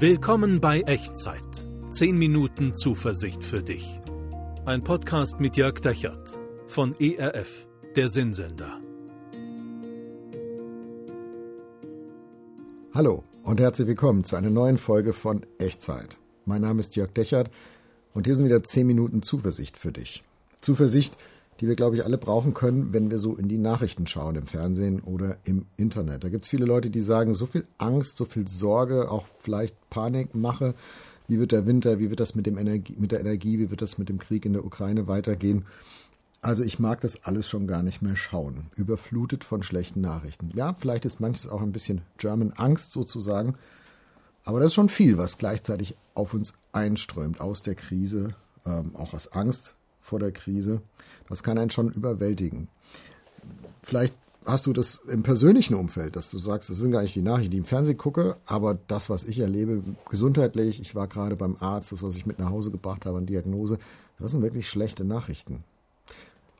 Willkommen 0.00 0.60
bei 0.60 0.82
Echtzeit. 0.82 1.66
10 1.90 2.16
Minuten 2.16 2.72
Zuversicht 2.76 3.42
für 3.42 3.64
dich. 3.64 4.00
Ein 4.64 4.84
Podcast 4.84 5.40
mit 5.40 5.56
Jörg 5.56 5.80
Dechert 5.80 6.38
von 6.68 6.94
ERF, 7.00 7.68
der 7.96 8.06
Sinnsender. 8.06 8.80
Hallo 12.94 13.24
und 13.42 13.58
herzlich 13.58 13.88
willkommen 13.88 14.22
zu 14.22 14.36
einer 14.36 14.50
neuen 14.50 14.78
Folge 14.78 15.12
von 15.12 15.44
Echtzeit. 15.58 16.16
Mein 16.44 16.60
Name 16.60 16.78
ist 16.78 16.94
Jörg 16.94 17.10
Dechert 17.10 17.50
und 18.14 18.28
hier 18.28 18.36
sind 18.36 18.46
wieder 18.46 18.62
10 18.62 18.86
Minuten 18.86 19.22
Zuversicht 19.22 19.76
für 19.76 19.90
dich. 19.90 20.22
Zuversicht, 20.60 21.16
die 21.60 21.66
wir, 21.66 21.74
glaube 21.74 21.96
ich, 21.96 22.04
alle 22.04 22.18
brauchen 22.18 22.54
können, 22.54 22.92
wenn 22.92 23.10
wir 23.10 23.18
so 23.18 23.34
in 23.34 23.48
die 23.48 23.58
Nachrichten 23.58 24.06
schauen, 24.06 24.36
im 24.36 24.46
Fernsehen 24.46 25.00
oder 25.00 25.38
im 25.44 25.66
Internet. 25.76 26.24
Da 26.24 26.28
gibt 26.28 26.44
es 26.44 26.50
viele 26.50 26.66
Leute, 26.66 26.90
die 26.90 27.00
sagen, 27.00 27.34
so 27.34 27.46
viel 27.46 27.66
Angst, 27.78 28.16
so 28.16 28.24
viel 28.24 28.46
Sorge, 28.46 29.10
auch 29.10 29.26
vielleicht 29.36 29.74
Panikmache. 29.90 30.74
Wie 31.26 31.38
wird 31.38 31.52
der 31.52 31.66
Winter, 31.66 31.98
wie 31.98 32.10
wird 32.10 32.20
das 32.20 32.34
mit, 32.34 32.46
dem 32.46 32.58
Energie, 32.58 32.94
mit 32.98 33.12
der 33.12 33.20
Energie, 33.20 33.58
wie 33.58 33.70
wird 33.70 33.82
das 33.82 33.98
mit 33.98 34.08
dem 34.08 34.18
Krieg 34.18 34.46
in 34.46 34.52
der 34.52 34.64
Ukraine 34.64 35.08
weitergehen? 35.08 35.66
Also 36.40 36.62
ich 36.62 36.78
mag 36.78 37.00
das 37.00 37.24
alles 37.24 37.48
schon 37.48 37.66
gar 37.66 37.82
nicht 37.82 38.00
mehr 38.00 38.14
schauen. 38.14 38.66
Überflutet 38.76 39.42
von 39.42 39.64
schlechten 39.64 40.00
Nachrichten. 40.00 40.50
Ja, 40.54 40.74
vielleicht 40.78 41.04
ist 41.04 41.20
manches 41.20 41.48
auch 41.48 41.60
ein 41.60 41.72
bisschen 41.72 42.02
German 42.16 42.52
Angst 42.52 42.92
sozusagen. 42.92 43.56
Aber 44.44 44.60
das 44.60 44.68
ist 44.68 44.74
schon 44.74 44.88
viel, 44.88 45.18
was 45.18 45.36
gleichzeitig 45.36 45.96
auf 46.14 46.34
uns 46.34 46.54
einströmt 46.72 47.40
aus 47.40 47.62
der 47.62 47.74
Krise, 47.74 48.36
ähm, 48.64 48.94
auch 48.94 49.12
aus 49.12 49.32
Angst 49.32 49.74
vor 50.08 50.18
der 50.18 50.32
Krise. 50.32 50.80
Das 51.28 51.42
kann 51.42 51.58
einen 51.58 51.70
schon 51.70 51.90
überwältigen. 51.90 52.68
Vielleicht 53.82 54.14
hast 54.44 54.66
du 54.66 54.72
das 54.72 54.96
im 55.08 55.22
persönlichen 55.22 55.74
Umfeld, 55.74 56.16
dass 56.16 56.30
du 56.30 56.38
sagst, 56.38 56.70
das 56.70 56.78
sind 56.78 56.92
gar 56.92 57.02
nicht 57.02 57.14
die 57.14 57.22
Nachrichten, 57.22 57.50
die 57.50 57.58
ich 57.58 57.64
im 57.64 57.66
Fernsehen 57.66 57.98
gucke, 57.98 58.36
aber 58.46 58.78
das, 58.88 59.10
was 59.10 59.24
ich 59.24 59.38
erlebe, 59.38 59.82
gesundheitlich, 60.10 60.80
ich 60.80 60.94
war 60.94 61.06
gerade 61.06 61.36
beim 61.36 61.56
Arzt, 61.60 61.92
das, 61.92 62.02
was 62.02 62.16
ich 62.16 62.26
mit 62.26 62.38
nach 62.38 62.50
Hause 62.50 62.70
gebracht 62.70 63.06
habe 63.06 63.18
an 63.18 63.26
Diagnose, 63.26 63.78
das 64.18 64.32
sind 64.32 64.42
wirklich 64.42 64.68
schlechte 64.68 65.04
Nachrichten. 65.04 65.64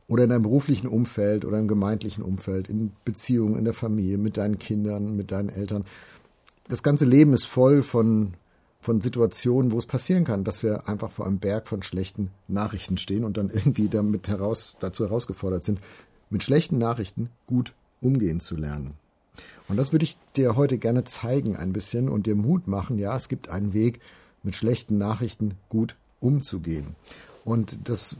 Oder 0.06 0.25
in 0.25 0.31
deinem 0.31 0.42
beruflichen 0.42 0.89
Umfeld 0.89 1.44
oder 1.44 1.59
im 1.59 1.69
gemeindlichen 1.69 2.22
Umfeld, 2.22 2.69
in 2.69 2.92
Beziehungen, 3.05 3.56
in 3.56 3.65
der 3.65 3.75
Familie, 3.75 4.19
mit 4.19 4.37
deinen 4.37 4.59
Kindern, 4.59 5.17
mit 5.17 5.33
deinen 5.33 5.48
Eltern. 5.50 5.84
Das 6.69 6.83
ganze 6.83 7.05
Leben 7.05 7.33
ist 7.33 7.44
voll 7.44 7.83
von 7.83 8.34
von 8.81 9.01
Situationen, 9.01 9.73
wo 9.73 9.79
es 9.79 9.87
passieren 9.87 10.25
kann, 10.25 10.45
dass 10.45 10.62
wir 10.62 10.89
einfach 10.89 11.11
vor 11.11 11.27
einem 11.27 11.39
Berg 11.39 11.67
von 11.67 11.83
schlechten 11.83 12.31
Nachrichten 12.47 12.97
stehen 12.97 13.25
und 13.25 13.37
dann 13.37 13.51
irgendwie 13.51 13.89
damit 13.89 14.29
heraus, 14.29 14.77
dazu 14.81 15.05
herausgefordert 15.05 15.65
sind, 15.65 15.81
mit 16.31 16.43
schlechten 16.43 16.79
Nachrichten 16.79 17.31
gut 17.47 17.75
umgehen 18.01 18.41
zu 18.41 18.56
lernen. 18.56 18.95
Und 19.69 19.77
das 19.77 19.93
würde 19.93 20.05
ich 20.05 20.17
dir 20.37 20.56
heute 20.56 20.79
gerne 20.79 21.05
zeigen 21.05 21.56
ein 21.56 21.73
bisschen 21.73 22.09
und 22.09 22.27
dir 22.27 22.34
Mut 22.34 22.67
machen. 22.67 22.99
Ja, 22.99 23.15
es 23.17 23.29
gibt 23.29 23.49
einen 23.49 23.73
Weg, 23.73 24.01
mit 24.43 24.55
schlechten 24.55 24.99
Nachrichten 24.99 25.55
gut 25.69 25.97
umzugehen. 26.21 26.95
Und 27.45 27.79
das 27.84 28.17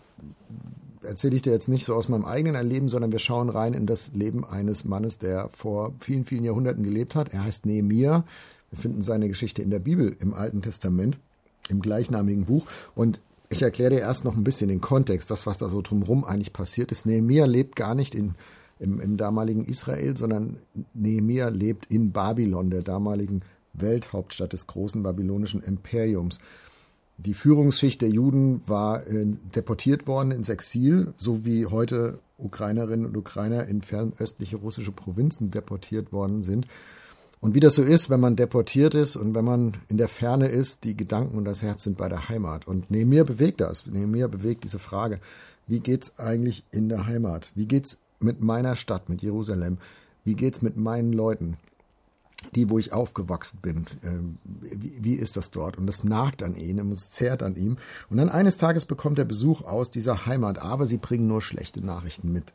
erzähle 1.03 1.37
ich 1.37 1.43
dir 1.43 1.53
jetzt 1.53 1.69
nicht 1.69 1.85
so 1.85 1.95
aus 1.95 2.09
meinem 2.09 2.25
eigenen 2.25 2.57
Erleben, 2.57 2.89
sondern 2.89 3.13
wir 3.13 3.19
schauen 3.19 3.49
rein 3.49 3.73
in 3.73 3.87
das 3.87 4.13
Leben 4.15 4.45
eines 4.45 4.85
Mannes, 4.85 5.19
der 5.19 5.49
vor 5.51 5.95
vielen, 6.01 6.25
vielen 6.25 6.45
Jahrhunderten 6.45 6.83
gelebt 6.83 7.15
hat. 7.15 7.33
Er 7.33 7.45
heißt 7.45 7.67
Nehemiah. 7.67 8.25
Wir 8.71 8.79
finden 8.79 9.03
seine 9.03 9.29
Geschichte 9.29 9.63
in 9.63 9.71
der 9.71 9.81
Bibel, 9.81 10.17
im 10.21 10.35
Alten 10.35 10.63
Testament, 10.63 11.19
im 11.69 11.81
gleichnamigen 11.81 12.45
Buch. 12.45 12.67
Und 12.95 13.21
ich 13.51 13.63
erkläre 13.63 13.91
dir 13.91 14.01
erst 14.01 14.25
noch 14.25 14.37
ein 14.37 14.45
bisschen 14.45 14.69
den 14.69 14.81
Kontext, 14.81 15.31
das, 15.31 15.47
was 15.47 15.59
da 15.59 15.69
so 15.69 15.81
drumherum 15.81 16.25
eigentlich 16.25 16.53
passiert 16.53 16.93
ist. 16.93 17.07
Nehemiah 17.07 17.47
lebt 17.47 17.77
gar 17.77 17.95
nicht 17.95 18.15
in, 18.15 18.35
im, 18.79 19.01
im 19.01 19.17
damaligen 19.17 19.65
Israel, 19.65 20.17
sondern 20.17 20.59
Nehemiah 20.95 21.49
lebt 21.49 21.87
in 21.87 22.13
Babylon, 22.13 22.71
der 22.71 22.83
damaligen 22.83 23.43
Welthauptstadt 23.73 24.53
des 24.53 24.67
großen 24.67 25.03
babylonischen 25.03 25.63
Imperiums. 25.63 26.41
Die 27.17 27.35
Führungsschicht 27.35 28.01
der 28.01 28.11
Juden 28.11 28.63
war 28.67 29.07
äh, 29.07 29.27
deportiert 29.55 30.07
worden 30.07 30.31
ins 30.31 30.49
Exil, 30.49 31.15
so 31.17 31.45
wie 31.45 31.67
heute 31.67 32.21
Ukrainerinnen 32.37 33.07
und 33.07 33.17
Ukrainer 33.17 33.67
in 33.67 33.83
fernöstliche 33.83 34.57
russische 34.57 34.93
Provinzen 34.93 35.51
deportiert 35.51 36.13
worden 36.13 36.43
sind. 36.43 36.69
Und 37.41 37.55
wie 37.55 37.61
das 37.61 37.77
so 37.77 37.83
ist, 37.83 38.11
wenn 38.11 38.21
man 38.21 38.37
deportiert 38.37 38.95
ist 38.95 39.17
und 39.17 39.35
wenn 39.35 39.45
man 39.45 39.77
in 39.89 39.97
der 39.97 40.09
Ferne 40.09 40.49
ist, 40.49 40.85
die 40.85 40.97
Gedanken 40.97 41.39
und 41.39 41.45
das 41.45 41.63
Herz 41.63 41.85
sind 41.85 41.97
bei 41.97 42.09
der 42.09 42.29
Heimat. 42.29 42.67
Und 42.67 42.91
neben 42.91 43.11
mir 43.11 43.25
bewegt 43.25 43.61
das, 43.61 43.87
neben 43.87 44.11
mir 44.11 44.29
bewegt 44.29 44.65
diese 44.65 44.81
Frage, 44.81 45.21
wie 45.69 45.81
geht's 45.81 46.19
eigentlich 46.19 46.65
in 46.73 46.89
der 46.89 47.07
Heimat? 47.07 47.53
Wie 47.55 47.67
geht's 47.67 47.99
mit 48.21 48.41
meiner 48.41 48.75
Stadt, 48.75 49.09
mit 49.09 49.23
Jerusalem? 49.23 49.79
Wie 50.25 50.35
geht's 50.35 50.63
mit 50.63 50.77
meinen 50.77 51.13
Leuten? 51.13 51.57
Die, 52.55 52.71
wo 52.71 52.79
ich 52.79 52.93
aufgewachsen 52.93 53.59
bin, 53.61 53.87
ähm, 54.05 54.39
wie, 54.45 55.15
ist 55.15 55.37
das 55.37 55.51
dort? 55.51 55.77
Und 55.77 55.87
das 55.87 56.05
nagt 56.05 56.43
an 56.43 56.55
ihm 56.55 56.79
und 56.79 56.93
es 56.93 57.11
zehrt 57.11 57.43
an 57.43 57.57
ihm. 57.57 57.79
Und 58.11 58.17
dann 58.17 58.29
eines 58.29 58.59
Tages 58.59 58.87
bekommt 58.87 59.19
er 59.19 59.25
Besuch 59.25 59.63
aus 59.63 59.91
dieser 59.91 60.25
Heimat, 60.25 60.63
aber 60.63 60.87
sie 60.87 60.99
bringen 60.99 61.27
nur 61.27 61.43
schlechte 61.43 61.85
Nachrichten 61.85 62.33
mit. 62.33 62.55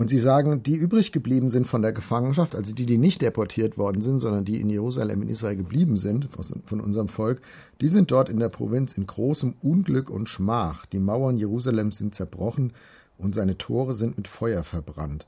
Und 0.00 0.08
sie 0.08 0.20
sagen, 0.20 0.62
die 0.62 0.76
übrig 0.76 1.10
geblieben 1.10 1.50
sind 1.50 1.66
von 1.66 1.82
der 1.82 1.92
Gefangenschaft, 1.92 2.54
also 2.54 2.72
die, 2.72 2.86
die 2.86 2.98
nicht 2.98 3.20
deportiert 3.20 3.76
worden 3.78 4.00
sind, 4.00 4.20
sondern 4.20 4.44
die 4.44 4.60
in 4.60 4.70
Jerusalem, 4.70 5.22
in 5.22 5.28
Israel 5.28 5.56
geblieben 5.56 5.96
sind, 5.96 6.28
von 6.64 6.80
unserem 6.80 7.08
Volk, 7.08 7.40
die 7.80 7.88
sind 7.88 8.12
dort 8.12 8.28
in 8.28 8.38
der 8.38 8.48
Provinz 8.48 8.92
in 8.92 9.08
großem 9.08 9.54
Unglück 9.60 10.08
und 10.08 10.28
Schmach. 10.28 10.86
Die 10.86 11.00
Mauern 11.00 11.36
Jerusalems 11.36 11.98
sind 11.98 12.14
zerbrochen 12.14 12.74
und 13.18 13.34
seine 13.34 13.58
Tore 13.58 13.92
sind 13.92 14.16
mit 14.16 14.28
Feuer 14.28 14.62
verbrannt. 14.62 15.26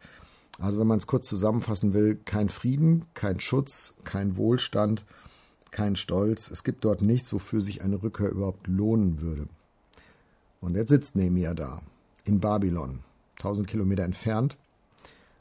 Also 0.60 0.78
wenn 0.78 0.86
man 0.86 0.98
es 0.98 1.08
kurz 1.08 1.26
zusammenfassen 1.26 1.92
will, 1.92 2.20
kein 2.24 2.48
Frieden, 2.48 3.06
kein 3.14 3.40
Schutz, 3.40 3.94
kein 4.04 4.36
Wohlstand, 4.36 5.04
kein 5.72 5.96
Stolz. 5.96 6.48
Es 6.48 6.62
gibt 6.62 6.84
dort 6.84 7.02
nichts, 7.02 7.32
wofür 7.32 7.60
sich 7.60 7.82
eine 7.82 8.00
Rückkehr 8.04 8.30
überhaupt 8.30 8.68
lohnen 8.68 9.20
würde. 9.20 9.48
Und 10.60 10.76
jetzt 10.76 10.90
sitzt 10.90 11.16
Nehemiah 11.16 11.54
da, 11.54 11.82
in 12.24 12.38
Babylon, 12.38 13.00
1000 13.40 13.66
Kilometer 13.66 14.04
entfernt, 14.04 14.56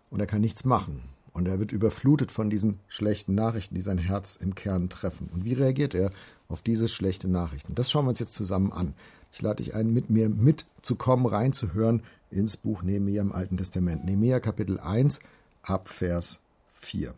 und 0.09 0.19
er 0.19 0.27
kann 0.27 0.41
nichts 0.41 0.65
machen. 0.65 1.03
Und 1.33 1.47
er 1.47 1.59
wird 1.59 1.71
überflutet 1.71 2.31
von 2.31 2.49
diesen 2.49 2.79
schlechten 2.87 3.35
Nachrichten, 3.35 3.75
die 3.75 3.81
sein 3.81 3.99
Herz 3.99 4.35
im 4.35 4.55
Kern 4.55 4.89
treffen. 4.89 5.29
Und 5.33 5.45
wie 5.45 5.53
reagiert 5.53 5.93
er 5.93 6.11
auf 6.47 6.61
diese 6.61 6.89
schlechten 6.89 7.31
Nachrichten? 7.31 7.75
Das 7.75 7.91
schauen 7.91 8.05
wir 8.05 8.09
uns 8.09 8.19
jetzt 8.19 8.33
zusammen 8.33 8.73
an. 8.73 8.93
Ich 9.31 9.41
lade 9.41 9.63
dich 9.63 9.75
ein, 9.75 9.93
mit 9.93 10.09
mir 10.09 10.27
mitzukommen, 10.27 11.27
reinzuhören 11.27 12.01
ins 12.31 12.57
Buch 12.57 12.81
Nehemiah 12.81 13.21
im 13.21 13.31
Alten 13.31 13.57
Testament. 13.57 14.05
Nehemiah 14.05 14.39
Kapitel 14.39 14.79
1 14.79 15.19
ab 15.61 15.87
Vers 15.87 16.39
4. 16.79 17.13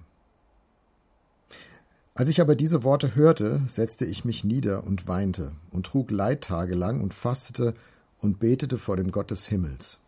Als 2.14 2.28
ich 2.28 2.42
aber 2.42 2.56
diese 2.56 2.84
Worte 2.84 3.16
hörte, 3.16 3.62
setzte 3.68 4.06
ich 4.06 4.26
mich 4.26 4.44
nieder 4.44 4.84
und 4.84 5.08
weinte 5.08 5.54
und 5.72 5.86
trug 5.86 6.12
Leid 6.12 6.42
tagelang 6.42 7.00
und 7.02 7.14
fastete 7.14 7.74
und 8.20 8.40
betete 8.40 8.78
vor 8.78 8.98
dem 8.98 9.12
Gott 9.12 9.32
des 9.32 9.48
Himmels. 9.48 10.02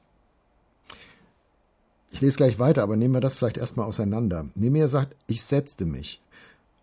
Ich 2.13 2.21
lese 2.21 2.37
gleich 2.37 2.59
weiter, 2.59 2.83
aber 2.83 2.95
nehmen 2.95 3.15
wir 3.15 3.21
das 3.21 3.35
vielleicht 3.35 3.57
erstmal 3.57 3.87
auseinander. 3.87 4.45
Nehemiah 4.53 4.87
sagt, 4.87 5.15
ich 5.25 5.43
setzte 5.43 5.85
mich. 5.85 6.21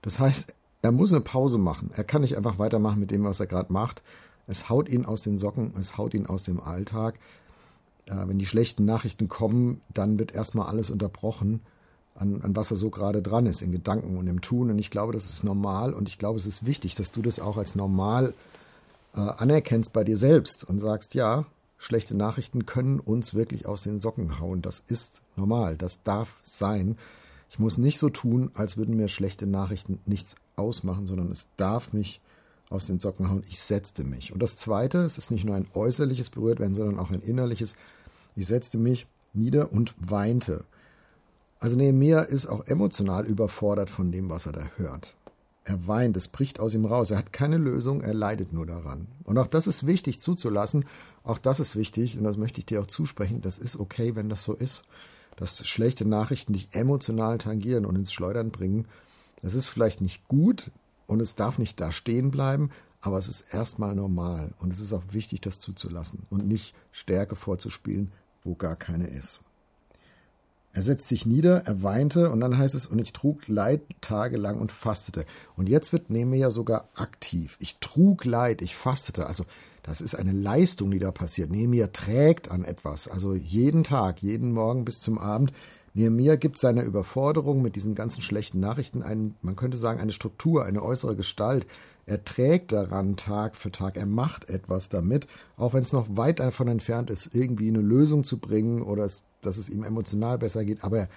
Das 0.03 0.19
heißt, 0.19 0.57
er 0.83 0.91
muss 0.91 1.13
eine 1.13 1.21
Pause 1.21 1.57
machen. 1.57 1.93
Er 1.95 2.03
kann 2.03 2.23
nicht 2.23 2.37
einfach 2.37 2.59
weitermachen 2.59 2.99
mit 2.99 3.13
dem, 3.13 3.23
was 3.23 3.39
er 3.39 3.47
gerade 3.47 3.73
macht. 3.73 4.03
Es 4.49 4.69
haut 4.69 4.89
ihn 4.89 5.05
aus 5.05 5.23
den 5.23 5.39
Socken, 5.39 5.73
es 5.79 5.97
haut 5.97 6.15
ihn 6.15 6.27
aus 6.27 6.43
dem 6.43 6.61
Alltag. 6.61 7.21
Äh, 8.07 8.27
wenn 8.27 8.41
die 8.41 8.47
schlechten 8.47 8.85
Nachrichten 8.85 9.29
kommen, 9.29 9.81
dann 9.95 10.19
wird 10.19 10.33
erstmal 10.33 10.67
alles 10.67 10.91
unterbrochen, 10.91 11.61
an, 12.17 12.43
an 12.43 12.57
was 12.57 12.73
er 12.73 12.77
so 12.77 12.91
gerade 12.91 13.23
dran 13.23 13.47
ist, 13.47 13.63
in 13.63 13.71
Gedanken 13.71 14.17
und 14.17 14.27
im 14.27 14.41
Tun. 14.41 14.69
Und 14.69 14.81
ich 14.81 14.91
glaube, 14.91 15.13
das 15.13 15.31
ist 15.31 15.45
normal 15.45 15.95
und 15.95 16.09
ich 16.09 16.19
glaube, 16.19 16.41
es 16.41 16.47
ist 16.47 16.67
wichtig, 16.67 16.97
dass 16.97 17.13
du 17.13 17.23
das 17.23 17.39
auch 17.39 17.57
als 17.57 17.77
normal 17.77 18.35
äh, 19.15 19.21
anerkennst 19.21 19.93
bei 19.93 20.03
dir 20.03 20.17
selbst 20.17 20.65
und 20.65 20.81
sagst, 20.81 21.15
ja, 21.15 21.47
Schlechte 21.83 22.15
Nachrichten 22.15 22.67
können 22.67 23.01
uns 23.01 23.33
wirklich 23.33 23.65
aus 23.65 23.85
den 23.85 24.03
Socken 24.03 24.39
hauen. 24.39 24.61
Das 24.61 24.81
ist 24.81 25.23
normal, 25.35 25.79
das 25.79 26.03
darf 26.03 26.37
sein. 26.43 26.99
Ich 27.49 27.59
muss 27.59 27.79
nicht 27.79 27.99
so 27.99 28.11
tun, 28.11 28.51
als 28.53 28.77
würden 28.77 28.99
mir 28.99 29.09
schlechte 29.09 29.47
Nachrichten 29.47 29.99
nichts 30.05 30.37
ausmachen, 30.57 31.07
sondern 31.07 31.33
es 31.33 31.49
darf 31.57 31.95
mich 31.95 32.21
aus 32.69 32.87
den 32.87 33.01
Socken 33.01 33.31
hauen. 33.31 33.45
Ich 33.49 33.61
setzte 33.61 34.05
mich. 34.05 34.31
Und 34.31 34.43
das 34.43 34.59
Zweite, 34.59 34.99
es 34.99 35.17
ist 35.17 35.31
nicht 35.31 35.47
nur 35.47 35.57
ein 35.57 35.69
äußerliches 35.73 36.29
Berührtwerden, 36.29 36.75
sondern 36.75 36.99
auch 36.99 37.11
ein 37.11 37.23
innerliches. 37.23 37.77
Ich 38.37 38.47
setzte 38.47 38.77
mich 38.77 39.07
nieder 39.33 39.73
und 39.73 39.95
weinte. 39.99 40.67
Also 41.61 41.77
Nehemiah 41.77 42.21
ist 42.21 42.47
auch 42.47 42.67
emotional 42.67 43.25
überfordert 43.25 43.89
von 43.89 44.13
dem, 44.13 44.29
was 44.29 44.45
er 44.45 44.53
da 44.53 44.71
hört. 44.77 45.17
Er 45.65 45.87
weint, 45.87 46.17
es 46.17 46.29
bricht 46.29 46.59
aus 46.59 46.75
ihm 46.75 46.85
raus. 46.85 47.11
Er 47.11 47.19
hat 47.19 47.33
keine 47.33 47.59
Lösung, 47.59 48.01
er 48.01 48.15
leidet 48.15 48.53
nur 48.53 48.67
daran. 48.67 49.09
Und 49.25 49.39
auch 49.39 49.47
das 49.47 49.67
ist 49.67 49.87
wichtig 49.87 50.21
zuzulassen. 50.21 50.85
Auch 51.23 51.39
das 51.39 51.61
ist 51.61 51.77
wichtig 51.77 52.17
und 52.17 52.25
das 52.25 52.37
möchte 52.37 52.61
ich 52.61 52.67
dir 52.67 52.81
auch 52.81 52.87
zusprechen. 52.87 53.43
Das 53.43 53.59
ist 53.59 53.79
okay, 53.79 54.17
wenn 54.17 54.29
das 54.29 54.43
so 54.43 54.55
ist. 54.55 54.83
Dass 55.37 55.67
schlechte 55.67 56.07
Nachrichten 56.07 56.55
dich 56.55 56.69
emotional 56.73 57.39
tangieren 57.39 57.85
und 57.85 57.97
ins 57.97 58.13
Schleudern 58.13 58.51
bringen. 58.51 58.87
Das 59.43 59.55
ist 59.55 59.67
vielleicht 59.67 60.01
nicht 60.01 60.27
gut 60.29 60.71
und 61.07 61.21
es 61.21 61.35
darf 61.35 61.59
nicht 61.59 61.81
da 61.81 61.93
stehen 61.93 62.31
bleiben, 62.31 62.71
aber 63.01 63.19
es 63.19 63.29
ist 63.29 63.55
erstmal 63.55 63.95
normal. 63.95 64.53
Und 64.59 64.73
es 64.73 64.81
ist 64.81 64.93
auch 64.93 65.05
wichtig, 65.13 65.41
das 65.41 65.59
zuzulassen 65.59 66.27
und 66.31 66.47
nicht 66.47 66.75
Stärke 66.93 67.37
vorzuspielen, 67.37 68.13
wo 68.45 68.55
gar 68.55 68.77
keine 68.77 69.09
ist. 69.09 69.41
Er 70.73 70.83
setzt 70.83 71.09
sich 71.09 71.27
nieder, 71.27 71.63
er 71.67 71.83
weinte 71.83 72.31
und 72.31 72.41
dann 72.41 72.57
heißt 72.57 72.75
es, 72.75 72.87
und 72.87 73.01
ich 73.01 73.13
trug 73.13 73.49
Leid 73.49 73.83
tagelang 74.01 74.61
und 74.61 74.71
fastete. 74.71 75.27
Und 75.57 75.69
jetzt 75.69 75.93
wird 75.93 76.11
Nehemiah 76.11 76.51
sogar 76.51 76.89
aktiv. 76.95 77.57
Ich 77.61 77.79
trug 77.79 78.25
Leid, 78.25 78.63
ich 78.63 78.77
fastete. 78.77 79.27
Also 79.27 79.45
das 79.83 80.01
ist 80.01 80.15
eine 80.15 80.33
Leistung, 80.33 80.91
die 80.91 81.01
da 81.01 81.11
passiert. 81.11 81.51
Nehemiah 81.51 81.89
trägt 81.89 82.51
an 82.51 82.65
etwas. 82.65 83.09
Also 83.09 83.35
jeden 83.35 83.83
Tag, 83.83 84.23
jeden 84.23 84.53
Morgen 84.53 84.85
bis 84.85 85.01
zum 85.01 85.19
Abend. 85.19 85.53
Nehemiah 85.95 86.37
gibt 86.37 86.59
seiner 86.59 86.85
Überforderung 86.85 87.63
mit 87.63 87.75
diesen 87.75 87.97
ganzen 87.97 88.23
schlechten 88.23 88.61
Nachrichten 88.61 89.03
einen, 89.03 89.35
man 89.43 89.57
könnte 89.57 89.77
sagen, 89.77 90.01
eine 90.01 90.13
Struktur, 90.13 90.65
eine 90.65 90.83
äußere 90.83 91.17
Gestalt. 91.17 91.67
Er 92.07 92.25
trägt 92.25 92.73
daran 92.73 93.17
Tag 93.17 93.57
für 93.57 93.71
Tag, 93.71 93.97
er 93.97 94.07
macht 94.07 94.49
etwas 94.49 94.89
damit, 94.89 95.27
auch 95.57 95.75
wenn 95.75 95.83
es 95.83 95.93
noch 95.93 96.17
weit 96.17 96.41
davon 96.41 96.69
entfernt 96.69 97.11
ist, 97.11 97.35
irgendwie 97.35 97.69
eine 97.69 97.81
Lösung 97.81 98.25
zu 98.25 98.39
bringen 98.39 98.83
oder 98.83 99.05
es, 99.05 99.25
dass 99.43 99.57
es 99.57 99.69
ihm 99.69 99.85
emotional 99.85 100.39
besser 100.39 100.65
geht, 100.65 100.85
aber 100.85 101.09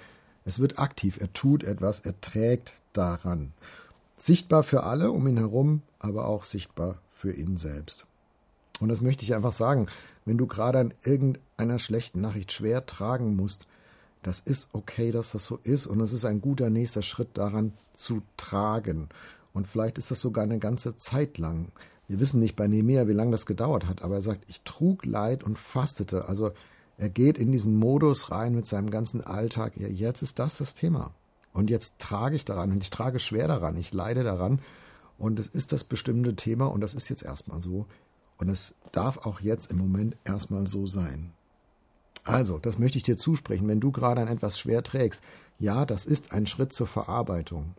es 0.46 0.60
wird 0.60 0.80
aktiv, 0.80 1.18
er 1.20 1.32
tut 1.34 1.64
etwas, 1.64 2.02
er 2.02 2.20
trägt 2.20 2.76
daran. 2.94 3.54
Sichtbar 4.18 4.64
für 4.64 4.84
alle 4.84 5.12
um 5.12 5.28
ihn 5.28 5.38
herum, 5.38 5.82
aber 6.00 6.28
auch 6.28 6.44
sichtbar 6.44 7.00
für 7.10 7.34
ihn 7.34 7.58
selbst. 7.58 8.06
Und 8.80 8.90
das 8.90 9.02
möchte 9.02 9.24
ich 9.24 9.34
einfach 9.34 9.54
sagen, 9.54 9.88
wenn 10.26 10.38
du 10.38 10.48
gerade 10.48 10.80
an 10.80 10.94
irgendeiner 11.04 11.80
schlechten 11.80 12.22
Nachricht 12.22 12.52
schwer 12.52 12.86
tragen 12.86 13.36
musst, 13.36 13.68
das 14.22 14.40
ist 14.40 14.70
okay, 14.74 15.12
dass 15.12 15.32
das 15.32 15.46
so 15.46 15.60
ist 15.64 15.86
und 15.86 16.00
es 16.00 16.14
ist 16.14 16.26
ein 16.26 16.42
guter 16.42 16.70
nächster 16.70 17.02
Schritt 17.02 17.38
daran 17.38 17.74
zu 17.94 18.22
tragen. 18.38 19.10
Und 19.54 19.68
vielleicht 19.68 19.98
ist 19.98 20.12
das 20.12 20.22
sogar 20.22 20.46
eine 20.46 20.60
ganze 20.60 20.96
Zeit 20.96 21.38
lang. 21.38 21.68
Wir 22.08 22.20
wissen 22.20 22.40
nicht 22.40 22.56
bei 22.56 22.68
Nehemiah, 22.68 23.08
wie 23.08 23.14
lange 23.14 23.32
das 23.32 23.46
gedauert 23.46 23.86
hat, 23.86 24.02
aber 24.02 24.16
er 24.16 24.22
sagt, 24.22 24.46
ich 24.48 24.62
trug 24.62 25.06
Leid 25.06 25.44
und 25.44 25.60
fastete. 25.60 26.28
Also 26.28 26.52
er 26.98 27.10
geht 27.10 27.38
in 27.38 27.52
diesen 27.52 27.78
Modus 27.78 28.32
rein 28.32 28.56
mit 28.56 28.68
seinem 28.68 28.90
ganzen 28.90 29.22
Alltag. 29.22 29.74
Ja, 29.78 29.88
jetzt 29.88 30.22
ist 30.22 30.40
das 30.40 30.58
das 30.58 30.74
Thema. 30.74 31.12
Und 31.52 31.70
jetzt 31.70 32.00
trage 32.00 32.36
ich 32.36 32.46
daran 32.46 32.72
und 32.72 32.82
ich 32.84 32.90
trage 32.90 33.20
schwer 33.20 33.48
daran, 33.48 33.78
ich 33.78 33.94
leide 33.94 34.24
daran. 34.24 34.60
Und 35.18 35.40
es 35.40 35.48
ist 35.48 35.72
das 35.72 35.84
bestimmte 35.84 36.36
Thema 36.36 36.66
und 36.66 36.82
das 36.82 36.96
ist 36.96 37.10
jetzt 37.10 37.24
erstmal 37.24 37.62
so. 37.62 37.86
Und 38.38 38.50
es 38.50 38.76
darf 38.92 39.26
auch 39.26 39.40
jetzt 39.42 39.72
im 39.72 39.78
Moment 39.78 40.18
erstmal 40.24 40.68
so 40.68 40.88
sein. 40.88 41.32
Also, 42.24 42.58
das 42.58 42.80
möchte 42.80 42.98
ich 42.98 43.04
dir 43.04 43.18
zusprechen, 43.18 43.68
wenn 43.68 43.80
du 43.80 43.92
gerade 43.92 44.22
an 44.22 44.28
etwas 44.28 44.58
schwer 44.58 44.84
trägst. 44.84 45.22
Ja, 45.60 45.86
das 45.86 46.06
ist 46.06 46.32
ein 46.32 46.48
Schritt 46.48 46.74
zur 46.74 46.88
Verarbeitung. 46.88 47.76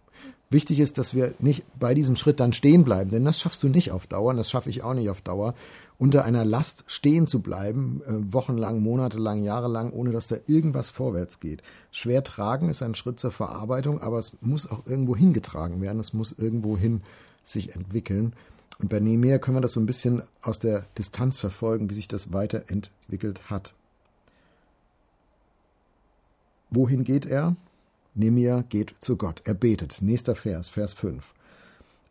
Wichtig 0.50 0.79
ist, 0.79 0.99
dass 0.99 1.14
wir 1.14 1.35
nicht 1.38 1.64
bei 1.79 1.94
diesem 1.94 2.17
Schritt 2.17 2.38
dann 2.38 2.52
stehen 2.52 2.85
bleiben, 2.85 3.11
denn 3.11 3.25
das 3.25 3.41
schaffst 3.41 3.62
du 3.62 3.69
nicht 3.69 3.91
auf 3.91 4.06
Dauer, 4.06 4.31
und 4.31 4.37
das 4.37 4.50
schaffe 4.50 4.70
ich 4.70 4.82
auch 4.82 4.94
nicht 4.94 5.11
auf 5.11 5.23
Dauer, 5.23 5.55
unter 5.99 6.25
einer 6.25 6.44
Last 6.44 6.85
stehen 6.87 7.26
zu 7.26 7.41
bleiben, 7.41 8.02
äh, 8.06 8.32
wochenlang, 8.32 8.81
monatelang, 8.81 9.43
jahrelang, 9.43 9.91
ohne 9.93 10.12
dass 10.12 10.26
da 10.26 10.37
irgendwas 10.46 10.91
vorwärts 10.91 11.41
geht. 11.41 11.62
Schwer 11.91 12.23
tragen 12.23 12.69
ist 12.69 12.82
ein 12.82 12.94
Schritt 12.94 13.19
zur 13.19 13.31
Verarbeitung, 13.31 14.00
aber 14.00 14.19
es 14.19 14.32
muss 14.41 14.70
auch 14.70 14.87
irgendwo 14.87 15.17
hingetragen 15.17 15.81
werden, 15.81 16.00
es 16.00 16.12
muss 16.12 16.32
irgendwo 16.32 16.76
hin 16.76 17.02
sich 17.43 17.75
entwickeln. 17.75 18.35
Und 18.79 18.88
bei 18.91 19.00
Nehemiah 19.00 19.38
können 19.38 19.56
wir 19.56 19.61
das 19.61 19.73
so 19.73 19.81
ein 19.81 19.87
bisschen 19.87 20.23
aus 20.43 20.58
der 20.58 20.85
Distanz 20.99 21.38
verfolgen, 21.38 21.91
wie 21.91 21.94
sich 21.94 22.08
das 22.08 22.32
weiterentwickelt 22.32 23.50
hat. 23.50 23.75
Wohin 26.70 27.05
geht 27.05 27.26
er? 27.26 27.56
Nehemiah 28.14 28.62
geht 28.69 28.94
zu 28.99 29.16
Gott. 29.16 29.43
Er 29.44 29.55
betet. 29.55 29.99
Nächster 30.00 30.34
Vers, 30.34 30.69
Vers 30.69 30.94
5. 30.94 31.34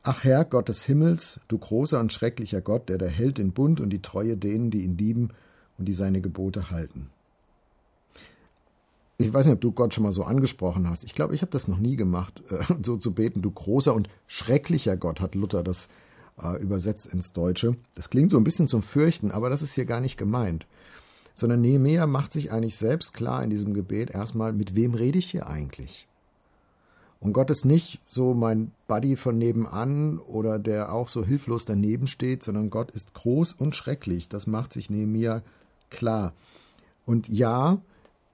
Ach 0.03 0.23
Herr, 0.25 0.43
Gott 0.43 0.67
des 0.67 0.83
Himmels, 0.83 1.39
du 1.47 1.57
großer 1.57 1.99
und 1.99 2.11
schrecklicher 2.11 2.59
Gott, 2.59 2.89
der 2.89 2.97
der 2.97 3.09
Held 3.09 3.37
den 3.37 3.53
Bund 3.53 3.79
und 3.79 3.89
die 3.89 4.01
Treue 4.01 4.35
denen, 4.35 4.69
die 4.69 4.83
ihn 4.83 4.97
lieben 4.97 5.29
und 5.77 5.85
die 5.85 5.93
seine 5.93 6.19
Gebote 6.19 6.71
halten. 6.71 7.09
Ich 9.17 9.33
weiß 9.33 9.45
nicht, 9.45 9.55
ob 9.55 9.61
du 9.61 9.71
Gott 9.71 9.93
schon 9.93 10.03
mal 10.03 10.11
so 10.11 10.23
angesprochen 10.23 10.89
hast. 10.89 11.05
Ich 11.05 11.15
glaube, 11.15 11.35
ich 11.35 11.41
habe 11.41 11.51
das 11.51 11.69
noch 11.69 11.77
nie 11.77 11.95
gemacht, 11.95 12.43
äh, 12.49 12.73
so 12.83 12.97
zu 12.97 13.13
beten. 13.13 13.41
Du 13.41 13.51
großer 13.51 13.93
und 13.93 14.09
schrecklicher 14.27 14.97
Gott, 14.97 15.21
hat 15.21 15.35
Luther 15.35 15.63
das 15.63 15.87
äh, 16.41 16.61
übersetzt 16.61 17.05
ins 17.05 17.31
Deutsche. 17.31 17.77
Das 17.95 18.09
klingt 18.09 18.31
so 18.31 18.37
ein 18.37 18.43
bisschen 18.43 18.67
zum 18.67 18.83
Fürchten, 18.83 19.31
aber 19.31 19.49
das 19.49 19.61
ist 19.61 19.73
hier 19.73 19.85
gar 19.85 20.01
nicht 20.01 20.17
gemeint 20.17 20.65
sondern 21.33 21.61
Nehemiah 21.61 22.07
macht 22.07 22.33
sich 22.33 22.51
eigentlich 22.51 22.75
selbst 22.75 23.13
klar 23.13 23.43
in 23.43 23.49
diesem 23.49 23.73
Gebet 23.73 24.11
erstmal, 24.11 24.53
mit 24.53 24.75
wem 24.75 24.93
rede 24.93 25.19
ich 25.19 25.31
hier 25.31 25.47
eigentlich? 25.47 26.07
Und 27.19 27.33
Gott 27.33 27.49
ist 27.49 27.63
nicht 27.63 28.01
so 28.05 28.33
mein 28.33 28.71
Buddy 28.87 29.15
von 29.15 29.37
nebenan 29.37 30.19
oder 30.19 30.59
der 30.59 30.91
auch 30.91 31.07
so 31.07 31.23
hilflos 31.23 31.63
daneben 31.63 32.07
steht, 32.07 32.43
sondern 32.43 32.69
Gott 32.69 32.91
ist 32.91 33.13
groß 33.13 33.53
und 33.53 33.75
schrecklich. 33.75 34.27
Das 34.27 34.45
macht 34.45 34.73
sich 34.73 34.89
Nehemiah 34.89 35.41
klar. 35.89 36.33
Und 37.05 37.29
ja, 37.29 37.77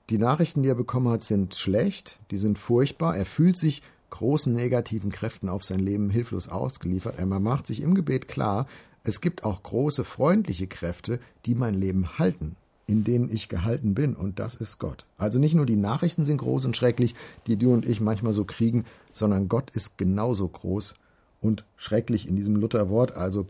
die 0.10 0.18
Nachrichten, 0.18 0.64
die 0.64 0.70
er 0.70 0.76
bekommen 0.76 1.10
hat, 1.10 1.24
sind 1.24 1.54
schlecht, 1.54 2.18
die 2.32 2.38
sind 2.38 2.58
furchtbar. 2.58 3.16
Er 3.16 3.26
fühlt 3.26 3.58
sich 3.58 3.84
großen 4.10 4.52
negativen 4.52 5.12
Kräften 5.12 5.50
auf 5.50 5.64
sein 5.64 5.80
Leben 5.80 6.10
hilflos 6.10 6.50
ausgeliefert. 6.50 7.20
Er 7.20 7.28
macht 7.28 7.68
sich 7.68 7.82
im 7.82 7.94
Gebet 7.94 8.28
klar, 8.28 8.66
es 9.04 9.22
gibt 9.22 9.46
auch 9.46 9.62
große 9.62 10.04
freundliche 10.04 10.66
Kräfte, 10.66 11.20
die 11.46 11.54
mein 11.54 11.76
Leben 11.76 12.18
halten 12.18 12.56
in 12.90 13.04
denen 13.04 13.32
ich 13.32 13.50
gehalten 13.50 13.94
bin, 13.94 14.16
und 14.16 14.40
das 14.40 14.56
ist 14.56 14.80
Gott. 14.80 15.06
Also 15.20 15.38
nicht 15.38 15.54
nur 15.54 15.68
die 15.68 15.76
Nachrichten 15.76 16.26
sind 16.26 16.38
groß 16.38 16.66
und 16.66 16.76
schrecklich, 16.76 17.14
die 17.46 17.56
du 17.56 17.72
und 17.72 17.86
ich 17.86 18.02
manchmal 18.02 18.34
so 18.34 18.46
kriegen, 18.46 18.86
sondern 19.14 19.48
Gott 19.48 19.70
ist 19.70 20.00
genauso 20.00 20.48
groß 20.48 20.96
und 21.40 21.66
schrecklich 21.78 22.28
in 22.28 22.36
diesem 22.36 22.56
Lutherwort. 22.56 23.16
Also 23.16 23.46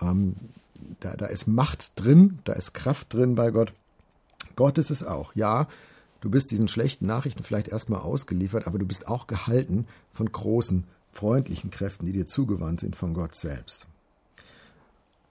ähm, 0.00 0.34
da, 1.00 1.16
da 1.16 1.24
ist 1.24 1.46
Macht 1.46 1.92
drin, 1.96 2.40
da 2.44 2.52
ist 2.52 2.74
Kraft 2.74 3.14
drin 3.14 3.34
bei 3.34 3.50
Gott. 3.50 3.72
Gott 4.56 4.76
ist 4.76 4.90
es 4.90 5.02
auch. 5.04 5.34
Ja, 5.34 5.68
du 6.20 6.28
bist 6.28 6.50
diesen 6.50 6.68
schlechten 6.68 7.06
Nachrichten 7.06 7.44
vielleicht 7.44 7.68
erstmal 7.68 8.00
ausgeliefert, 8.00 8.66
aber 8.66 8.78
du 8.78 8.84
bist 8.84 9.08
auch 9.08 9.26
gehalten 9.26 9.86
von 10.12 10.30
großen, 10.30 10.84
freundlichen 11.12 11.70
Kräften, 11.70 12.04
die 12.04 12.12
dir 12.12 12.26
zugewandt 12.26 12.80
sind 12.80 12.94
von 12.94 13.14
Gott 13.14 13.34
selbst. 13.34 13.86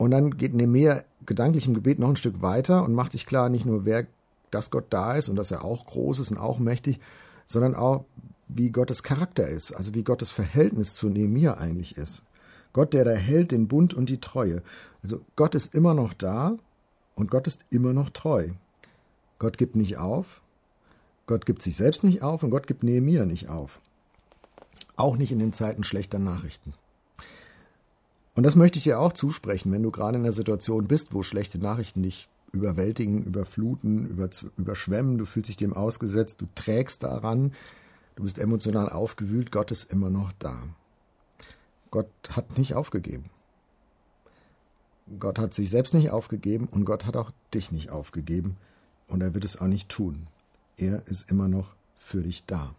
Und 0.01 0.09
dann 0.09 0.35
geht 0.35 0.55
Nehemiah 0.55 1.03
gedanklich 1.27 1.67
im 1.67 1.75
Gebet 1.75 1.99
noch 1.99 2.09
ein 2.09 2.15
Stück 2.15 2.41
weiter 2.41 2.83
und 2.83 2.95
macht 2.95 3.11
sich 3.11 3.27
klar, 3.27 3.49
nicht 3.49 3.67
nur, 3.67 3.85
wer, 3.85 4.07
dass 4.49 4.71
Gott 4.71 4.85
da 4.89 5.13
ist 5.13 5.29
und 5.29 5.35
dass 5.35 5.51
er 5.51 5.63
auch 5.63 5.85
groß 5.85 6.17
ist 6.17 6.31
und 6.31 6.39
auch 6.39 6.57
mächtig, 6.57 6.99
sondern 7.45 7.75
auch, 7.75 8.05
wie 8.47 8.71
Gottes 8.71 9.03
Charakter 9.03 9.47
ist, 9.47 9.73
also 9.73 9.93
wie 9.93 10.01
Gottes 10.01 10.31
Verhältnis 10.31 10.95
zu 10.95 11.07
Nehemiah 11.07 11.53
eigentlich 11.53 11.97
ist. 11.97 12.23
Gott, 12.73 12.93
der 12.93 13.05
da 13.05 13.11
hält 13.11 13.51
den 13.51 13.67
Bund 13.67 13.93
und 13.93 14.09
die 14.09 14.19
Treue. 14.19 14.63
Also 15.03 15.21
Gott 15.35 15.53
ist 15.53 15.75
immer 15.75 15.93
noch 15.93 16.15
da 16.15 16.57
und 17.13 17.29
Gott 17.29 17.45
ist 17.45 17.65
immer 17.69 17.93
noch 17.93 18.09
treu. 18.09 18.49
Gott 19.37 19.59
gibt 19.59 19.75
nicht 19.75 19.97
auf, 19.97 20.41
Gott 21.27 21.45
gibt 21.45 21.61
sich 21.61 21.75
selbst 21.75 22.03
nicht 22.03 22.23
auf 22.23 22.41
und 22.41 22.49
Gott 22.49 22.65
gibt 22.65 22.81
Nehemiah 22.81 23.27
nicht 23.27 23.49
auf. 23.49 23.81
Auch 24.95 25.15
nicht 25.17 25.31
in 25.31 25.37
den 25.37 25.53
Zeiten 25.53 25.83
schlechter 25.83 26.17
Nachrichten. 26.17 26.73
Und 28.33 28.43
das 28.43 28.55
möchte 28.55 28.77
ich 28.77 28.83
dir 28.83 28.99
auch 28.99 29.13
zusprechen, 29.13 29.71
wenn 29.71 29.83
du 29.83 29.91
gerade 29.91 30.17
in 30.17 30.23
einer 30.23 30.31
Situation 30.31 30.87
bist, 30.87 31.13
wo 31.13 31.23
schlechte 31.23 31.59
Nachrichten 31.59 32.03
dich 32.03 32.29
überwältigen, 32.53 33.23
überfluten, 33.23 34.07
über, 34.09 34.29
überschwemmen, 34.57 35.17
du 35.17 35.25
fühlst 35.25 35.49
dich 35.49 35.57
dem 35.57 35.73
ausgesetzt, 35.73 36.41
du 36.41 36.47
trägst 36.55 37.03
daran, 37.03 37.53
du 38.15 38.23
bist 38.23 38.39
emotional 38.39 38.89
aufgewühlt, 38.89 39.51
Gott 39.51 39.71
ist 39.71 39.91
immer 39.91 40.09
noch 40.09 40.31
da. 40.39 40.57
Gott 41.91 42.09
hat 42.29 42.57
nicht 42.57 42.73
aufgegeben. 42.73 43.29
Gott 45.19 45.39
hat 45.39 45.53
sich 45.53 45.69
selbst 45.69 45.93
nicht 45.93 46.11
aufgegeben 46.11 46.67
und 46.67 46.85
Gott 46.85 47.05
hat 47.05 47.17
auch 47.17 47.31
dich 47.53 47.71
nicht 47.71 47.89
aufgegeben 47.89 48.55
und 49.07 49.21
er 49.21 49.33
wird 49.33 49.43
es 49.43 49.59
auch 49.59 49.67
nicht 49.67 49.89
tun. 49.89 50.27
Er 50.77 51.05
ist 51.07 51.29
immer 51.29 51.49
noch 51.49 51.75
für 51.97 52.21
dich 52.21 52.45
da. 52.45 52.75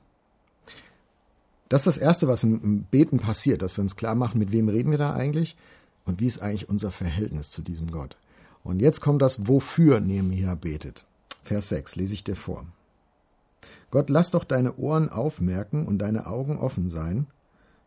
Das 1.72 1.86
ist 1.86 1.96
das 1.96 2.02
Erste, 2.02 2.28
was 2.28 2.44
im 2.44 2.82
Beten 2.90 3.18
passiert, 3.18 3.62
dass 3.62 3.78
wir 3.78 3.82
uns 3.82 3.96
klar 3.96 4.14
machen, 4.14 4.38
mit 4.38 4.52
wem 4.52 4.68
reden 4.68 4.90
wir 4.90 4.98
da 4.98 5.14
eigentlich 5.14 5.56
und 6.04 6.20
wie 6.20 6.26
ist 6.26 6.42
eigentlich 6.42 6.68
unser 6.68 6.90
Verhältnis 6.90 7.48
zu 7.48 7.62
diesem 7.62 7.90
Gott. 7.90 8.18
Und 8.62 8.80
jetzt 8.80 9.00
kommt 9.00 9.22
das, 9.22 9.48
wofür 9.48 9.98
Nehemiah 10.00 10.54
betet. 10.54 11.06
Vers 11.42 11.70
6 11.70 11.96
lese 11.96 12.12
ich 12.12 12.24
dir 12.24 12.36
vor. 12.36 12.66
Gott, 13.90 14.10
lass 14.10 14.32
doch 14.32 14.44
deine 14.44 14.74
Ohren 14.76 15.08
aufmerken 15.08 15.86
und 15.86 15.96
deine 15.96 16.26
Augen 16.26 16.58
offen 16.58 16.90
sein, 16.90 17.26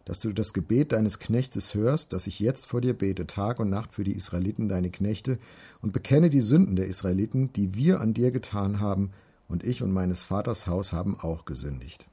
dass 0.04 0.20
du 0.20 0.34
das 0.34 0.54
Gebet 0.54 0.92
deines 0.92 1.20
Knechtes 1.20 1.76
hörst, 1.76 2.12
das 2.12 2.26
ich 2.26 2.40
jetzt 2.40 2.66
vor 2.66 2.82
dir 2.82 2.96
bete, 2.96 3.28
Tag 3.28 3.60
und 3.60 3.70
Nacht 3.70 3.94
für 3.94 4.04
die 4.04 4.16
Israeliten, 4.16 4.68
deine 4.68 4.90
Knechte, 4.90 5.38
und 5.84 5.94
bekenne 5.94 6.32
die 6.32 6.42
Sünden 6.42 6.76
der 6.76 6.88
Israeliten, 6.88 7.54
die 7.54 7.76
wir 7.76 8.02
an 8.02 8.16
dir 8.16 8.32
getan 8.32 8.80
haben, 8.80 9.12
und 9.48 9.64
ich 9.64 9.84
und 9.84 9.92
meines 9.92 10.24
Vaters 10.24 10.66
Haus 10.66 10.92
haben 10.92 11.20
auch 11.20 11.46
gesündigt 11.46 12.08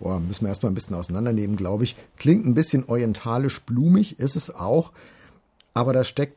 boah, 0.00 0.20
müssen 0.20 0.44
wir 0.44 0.48
erstmal 0.48 0.72
ein 0.72 0.74
bisschen 0.74 0.96
auseinandernehmen, 0.96 1.56
glaube 1.56 1.84
ich. 1.84 1.96
Klingt 2.16 2.46
ein 2.46 2.54
bisschen 2.54 2.84
orientalisch 2.84 3.60
blumig, 3.62 4.18
ist 4.18 4.36
es 4.36 4.54
auch, 4.54 4.92
aber 5.74 5.92
da 5.92 6.04
steckt, 6.04 6.36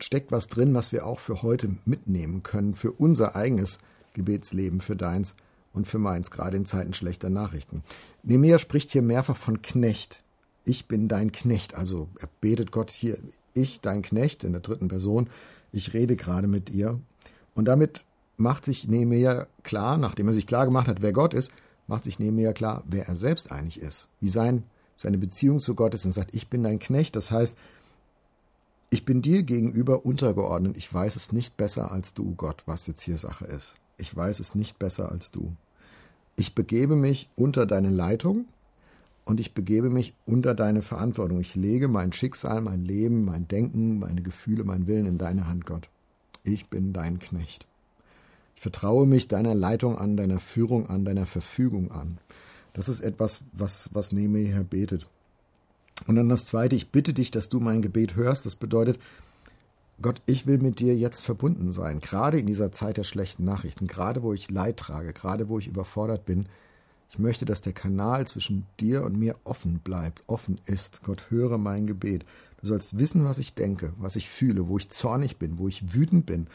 steckt 0.00 0.32
was 0.32 0.48
drin, 0.48 0.74
was 0.74 0.92
wir 0.92 1.06
auch 1.06 1.20
für 1.20 1.42
heute 1.42 1.70
mitnehmen 1.84 2.42
können, 2.42 2.74
für 2.74 2.92
unser 2.92 3.36
eigenes 3.36 3.80
Gebetsleben, 4.14 4.80
für 4.80 4.96
deins 4.96 5.36
und 5.72 5.86
für 5.86 5.98
meins, 5.98 6.30
gerade 6.30 6.56
in 6.56 6.66
Zeiten 6.66 6.94
schlechter 6.94 7.30
Nachrichten. 7.30 7.82
Nemea 8.22 8.58
spricht 8.58 8.90
hier 8.90 9.02
mehrfach 9.02 9.36
von 9.36 9.62
Knecht. 9.62 10.22
Ich 10.64 10.86
bin 10.86 11.08
dein 11.08 11.32
Knecht, 11.32 11.74
also 11.74 12.08
er 12.18 12.28
betet 12.40 12.72
Gott 12.72 12.90
hier, 12.90 13.18
ich, 13.54 13.80
dein 13.80 14.02
Knecht, 14.02 14.44
in 14.44 14.52
der 14.52 14.60
dritten 14.60 14.88
Person, 14.88 15.30
ich 15.72 15.94
rede 15.94 16.16
gerade 16.16 16.48
mit 16.48 16.70
ihr. 16.70 17.00
Und 17.54 17.66
damit 17.66 18.04
macht 18.36 18.64
sich 18.64 18.86
Nehemiah 18.86 19.46
klar, 19.62 19.96
nachdem 19.98 20.28
er 20.28 20.34
sich 20.34 20.46
klar 20.46 20.64
gemacht 20.64 20.88
hat, 20.88 21.02
wer 21.02 21.12
Gott 21.12 21.34
ist, 21.34 21.52
macht 21.88 22.04
sich 22.04 22.18
Nehemiah 22.18 22.52
klar, 22.52 22.84
wer 22.86 23.08
er 23.08 23.16
selbst 23.16 23.50
eigentlich 23.50 23.80
ist, 23.80 24.08
wie 24.20 24.28
sein, 24.28 24.62
seine 24.94 25.18
Beziehung 25.18 25.58
zu 25.58 25.74
Gott 25.74 25.94
ist 25.94 26.04
und 26.04 26.12
sagt, 26.12 26.34
ich 26.34 26.48
bin 26.48 26.62
dein 26.62 26.78
Knecht, 26.78 27.16
das 27.16 27.30
heißt, 27.30 27.56
ich 28.90 29.04
bin 29.04 29.20
dir 29.20 29.42
gegenüber 29.42 30.06
untergeordnet, 30.06 30.76
ich 30.76 30.92
weiß 30.92 31.16
es 31.16 31.32
nicht 31.32 31.56
besser 31.56 31.92
als 31.92 32.14
du, 32.14 32.34
Gott, 32.36 32.62
was 32.66 32.86
jetzt 32.86 33.02
hier 33.02 33.18
Sache 33.18 33.44
ist. 33.44 33.76
Ich 33.98 34.14
weiß 34.14 34.40
es 34.40 34.54
nicht 34.54 34.78
besser 34.78 35.10
als 35.10 35.30
du. 35.30 35.52
Ich 36.36 36.54
begebe 36.54 36.96
mich 36.96 37.28
unter 37.36 37.66
deine 37.66 37.90
Leitung 37.90 38.46
und 39.24 39.40
ich 39.40 39.52
begebe 39.52 39.90
mich 39.90 40.14
unter 40.24 40.54
deine 40.54 40.82
Verantwortung. 40.82 41.40
Ich 41.40 41.54
lege 41.54 41.88
mein 41.88 42.12
Schicksal, 42.12 42.62
mein 42.62 42.80
Leben, 42.80 43.24
mein 43.24 43.46
Denken, 43.46 43.98
meine 43.98 44.22
Gefühle, 44.22 44.64
mein 44.64 44.86
Willen 44.86 45.04
in 45.04 45.18
deine 45.18 45.48
Hand, 45.48 45.66
Gott. 45.66 45.90
Ich 46.44 46.70
bin 46.70 46.94
dein 46.94 47.18
Knecht. 47.18 47.67
Ich 48.58 48.62
vertraue 48.62 49.06
mich 49.06 49.28
deiner 49.28 49.54
Leitung 49.54 49.96
an, 49.96 50.16
deiner 50.16 50.40
Führung 50.40 50.90
an, 50.90 51.04
deiner 51.04 51.26
Verfügung 51.26 51.92
an. 51.92 52.18
Das 52.72 52.88
ist 52.88 52.98
etwas, 52.98 53.42
was, 53.52 53.90
was 53.92 54.10
Nehemiah 54.10 54.64
betet. 54.64 55.06
Und 56.08 56.16
dann 56.16 56.28
das 56.28 56.44
Zweite, 56.44 56.74
ich 56.74 56.90
bitte 56.90 57.12
dich, 57.12 57.30
dass 57.30 57.48
du 57.48 57.60
mein 57.60 57.82
Gebet 57.82 58.16
hörst. 58.16 58.46
Das 58.46 58.56
bedeutet, 58.56 58.98
Gott, 60.02 60.20
ich 60.26 60.48
will 60.48 60.58
mit 60.58 60.80
dir 60.80 60.96
jetzt 60.96 61.20
verbunden 61.20 61.70
sein, 61.70 62.00
gerade 62.00 62.40
in 62.40 62.46
dieser 62.46 62.72
Zeit 62.72 62.96
der 62.96 63.04
schlechten 63.04 63.44
Nachrichten, 63.44 63.86
gerade 63.86 64.24
wo 64.24 64.32
ich 64.32 64.50
Leid 64.50 64.76
trage, 64.76 65.12
gerade 65.12 65.48
wo 65.48 65.60
ich 65.60 65.68
überfordert 65.68 66.26
bin. 66.26 66.46
Ich 67.12 67.20
möchte, 67.20 67.44
dass 67.44 67.62
der 67.62 67.74
Kanal 67.74 68.26
zwischen 68.26 68.66
dir 68.80 69.04
und 69.04 69.16
mir 69.16 69.36
offen 69.44 69.78
bleibt, 69.78 70.24
offen 70.26 70.60
ist. 70.66 71.04
Gott, 71.04 71.30
höre 71.30 71.58
mein 71.58 71.86
Gebet. 71.86 72.24
Du 72.60 72.66
sollst 72.66 72.98
wissen, 72.98 73.24
was 73.24 73.38
ich 73.38 73.54
denke, 73.54 73.92
was 73.98 74.16
ich 74.16 74.28
fühle, 74.28 74.66
wo 74.66 74.78
ich 74.78 74.90
zornig 74.90 75.36
bin, 75.36 75.58
wo 75.58 75.68
ich 75.68 75.94
wütend 75.94 76.26
bin, 76.26 76.48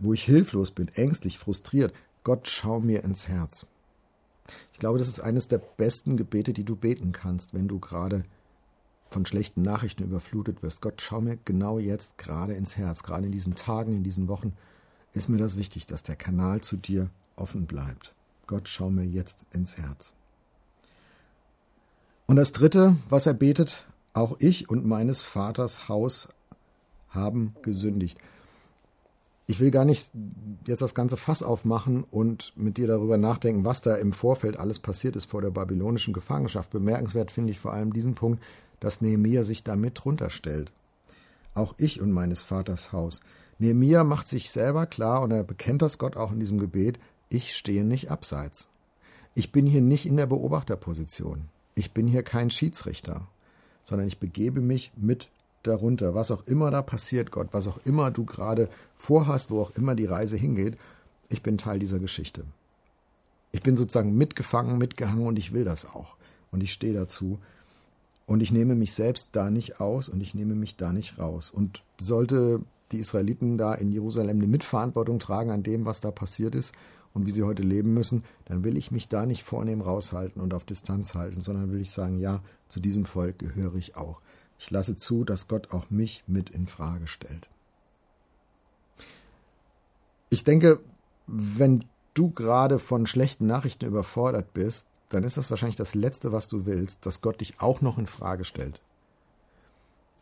wo 0.00 0.12
ich 0.12 0.24
hilflos 0.24 0.70
bin, 0.70 0.88
ängstlich, 0.88 1.38
frustriert. 1.38 1.92
Gott, 2.24 2.48
schau 2.48 2.80
mir 2.80 3.04
ins 3.04 3.28
Herz. 3.28 3.66
Ich 4.72 4.78
glaube, 4.78 4.98
das 4.98 5.08
ist 5.08 5.20
eines 5.20 5.48
der 5.48 5.58
besten 5.58 6.16
Gebete, 6.16 6.52
die 6.52 6.64
du 6.64 6.76
beten 6.76 7.12
kannst, 7.12 7.54
wenn 7.54 7.68
du 7.68 7.78
gerade 7.78 8.24
von 9.10 9.26
schlechten 9.26 9.62
Nachrichten 9.62 10.04
überflutet 10.04 10.62
wirst. 10.62 10.80
Gott, 10.80 11.00
schau 11.02 11.20
mir 11.20 11.38
genau 11.44 11.78
jetzt 11.78 12.18
gerade 12.18 12.54
ins 12.54 12.76
Herz, 12.76 13.02
gerade 13.02 13.26
in 13.26 13.32
diesen 13.32 13.54
Tagen, 13.54 13.96
in 13.96 14.02
diesen 14.02 14.28
Wochen 14.28 14.54
ist 15.12 15.28
mir 15.28 15.36
das 15.36 15.56
wichtig, 15.56 15.86
dass 15.86 16.02
der 16.02 16.16
Kanal 16.16 16.62
zu 16.62 16.76
dir 16.76 17.10
offen 17.36 17.66
bleibt. 17.66 18.14
Gott, 18.46 18.68
schau 18.68 18.90
mir 18.90 19.04
jetzt 19.04 19.44
ins 19.52 19.76
Herz. 19.76 20.14
Und 22.26 22.36
das 22.36 22.52
Dritte, 22.52 22.96
was 23.08 23.26
er 23.26 23.34
betet, 23.34 23.86
auch 24.14 24.36
ich 24.38 24.70
und 24.70 24.86
meines 24.86 25.22
Vaters 25.22 25.88
Haus 25.88 26.28
haben 27.10 27.54
gesündigt 27.62 28.18
ich 29.46 29.60
will 29.60 29.70
gar 29.70 29.84
nicht 29.84 30.12
jetzt 30.66 30.82
das 30.82 30.94
ganze 30.94 31.16
Fass 31.16 31.42
aufmachen 31.42 32.04
und 32.10 32.52
mit 32.56 32.76
dir 32.76 32.86
darüber 32.86 33.18
nachdenken, 33.18 33.64
was 33.64 33.82
da 33.82 33.96
im 33.96 34.12
Vorfeld 34.12 34.56
alles 34.56 34.78
passiert 34.78 35.16
ist 35.16 35.26
vor 35.26 35.42
der 35.42 35.50
babylonischen 35.50 36.14
Gefangenschaft. 36.14 36.70
Bemerkenswert 36.70 37.30
finde 37.30 37.52
ich 37.52 37.58
vor 37.58 37.72
allem 37.72 37.92
diesen 37.92 38.14
Punkt, 38.14 38.42
dass 38.80 39.00
Nehemia 39.00 39.42
sich 39.42 39.64
damit 39.64 40.04
runterstellt. 40.04 40.72
Auch 41.54 41.74
ich 41.76 42.00
und 42.00 42.12
meines 42.12 42.42
Vaters 42.42 42.92
Haus. 42.92 43.20
Nehemia 43.58 44.04
macht 44.04 44.26
sich 44.26 44.50
selber 44.50 44.86
klar 44.86 45.22
und 45.22 45.30
er 45.30 45.44
bekennt 45.44 45.82
das 45.82 45.98
Gott 45.98 46.16
auch 46.16 46.32
in 46.32 46.40
diesem 46.40 46.58
Gebet, 46.58 46.98
ich 47.28 47.54
stehe 47.54 47.84
nicht 47.84 48.10
abseits. 48.10 48.68
Ich 49.34 49.52
bin 49.52 49.66
hier 49.66 49.80
nicht 49.80 50.06
in 50.06 50.16
der 50.16 50.26
Beobachterposition. 50.26 51.48
Ich 51.74 51.92
bin 51.92 52.06
hier 52.06 52.22
kein 52.22 52.50
Schiedsrichter, 52.50 53.26
sondern 53.82 54.06
ich 54.06 54.18
begebe 54.18 54.60
mich 54.60 54.92
mit 54.96 55.30
darunter, 55.62 56.14
was 56.14 56.30
auch 56.30 56.46
immer 56.46 56.70
da 56.70 56.82
passiert, 56.82 57.30
Gott, 57.30 57.48
was 57.52 57.68
auch 57.68 57.78
immer 57.84 58.10
du 58.10 58.24
gerade 58.24 58.68
vorhast, 58.94 59.50
wo 59.50 59.60
auch 59.60 59.70
immer 59.76 59.94
die 59.94 60.06
Reise 60.06 60.36
hingeht, 60.36 60.76
ich 61.28 61.42
bin 61.42 61.58
Teil 61.58 61.78
dieser 61.78 61.98
Geschichte. 61.98 62.44
Ich 63.52 63.62
bin 63.62 63.76
sozusagen 63.76 64.16
mitgefangen, 64.16 64.78
mitgehangen 64.78 65.26
und 65.26 65.38
ich 65.38 65.52
will 65.52 65.64
das 65.64 65.86
auch. 65.86 66.16
Und 66.50 66.62
ich 66.62 66.72
stehe 66.72 66.94
dazu. 66.94 67.38
Und 68.26 68.40
ich 68.40 68.52
nehme 68.52 68.74
mich 68.74 68.94
selbst 68.94 69.30
da 69.32 69.50
nicht 69.50 69.80
aus 69.80 70.08
und 70.08 70.20
ich 70.20 70.34
nehme 70.34 70.54
mich 70.54 70.76
da 70.76 70.92
nicht 70.92 71.18
raus. 71.18 71.50
Und 71.50 71.82
sollte 71.98 72.60
die 72.92 72.98
Israeliten 72.98 73.58
da 73.58 73.74
in 73.74 73.90
Jerusalem 73.90 74.38
eine 74.38 74.46
Mitverantwortung 74.46 75.18
tragen 75.18 75.50
an 75.50 75.62
dem, 75.62 75.84
was 75.84 76.00
da 76.00 76.10
passiert 76.10 76.54
ist 76.54 76.74
und 77.14 77.26
wie 77.26 77.30
sie 77.30 77.42
heute 77.42 77.62
leben 77.62 77.94
müssen, 77.94 78.24
dann 78.46 78.64
will 78.64 78.76
ich 78.76 78.90
mich 78.90 79.08
da 79.08 79.26
nicht 79.26 79.42
vornehm 79.42 79.80
raushalten 79.80 80.40
und 80.40 80.54
auf 80.54 80.64
Distanz 80.64 81.14
halten, 81.14 81.42
sondern 81.42 81.72
will 81.72 81.80
ich 81.80 81.90
sagen, 81.90 82.18
ja, 82.18 82.40
zu 82.68 82.80
diesem 82.80 83.04
Volk 83.04 83.38
gehöre 83.38 83.74
ich 83.74 83.96
auch. 83.96 84.20
Ich 84.58 84.70
lasse 84.70 84.96
zu, 84.96 85.24
dass 85.24 85.48
Gott 85.48 85.72
auch 85.72 85.90
mich 85.90 86.24
mit 86.26 86.50
in 86.50 86.66
Frage 86.66 87.06
stellt. 87.06 87.48
Ich 90.30 90.44
denke, 90.44 90.80
wenn 91.26 91.84
du 92.14 92.30
gerade 92.30 92.78
von 92.78 93.06
schlechten 93.06 93.46
Nachrichten 93.46 93.86
überfordert 93.86 94.52
bist, 94.54 94.88
dann 95.08 95.24
ist 95.24 95.36
das 95.36 95.50
wahrscheinlich 95.50 95.76
das 95.76 95.94
Letzte, 95.94 96.32
was 96.32 96.48
du 96.48 96.64
willst, 96.64 97.04
dass 97.06 97.20
Gott 97.20 97.40
dich 97.40 97.60
auch 97.60 97.80
noch 97.80 97.98
in 97.98 98.06
Frage 98.06 98.44
stellt. 98.44 98.80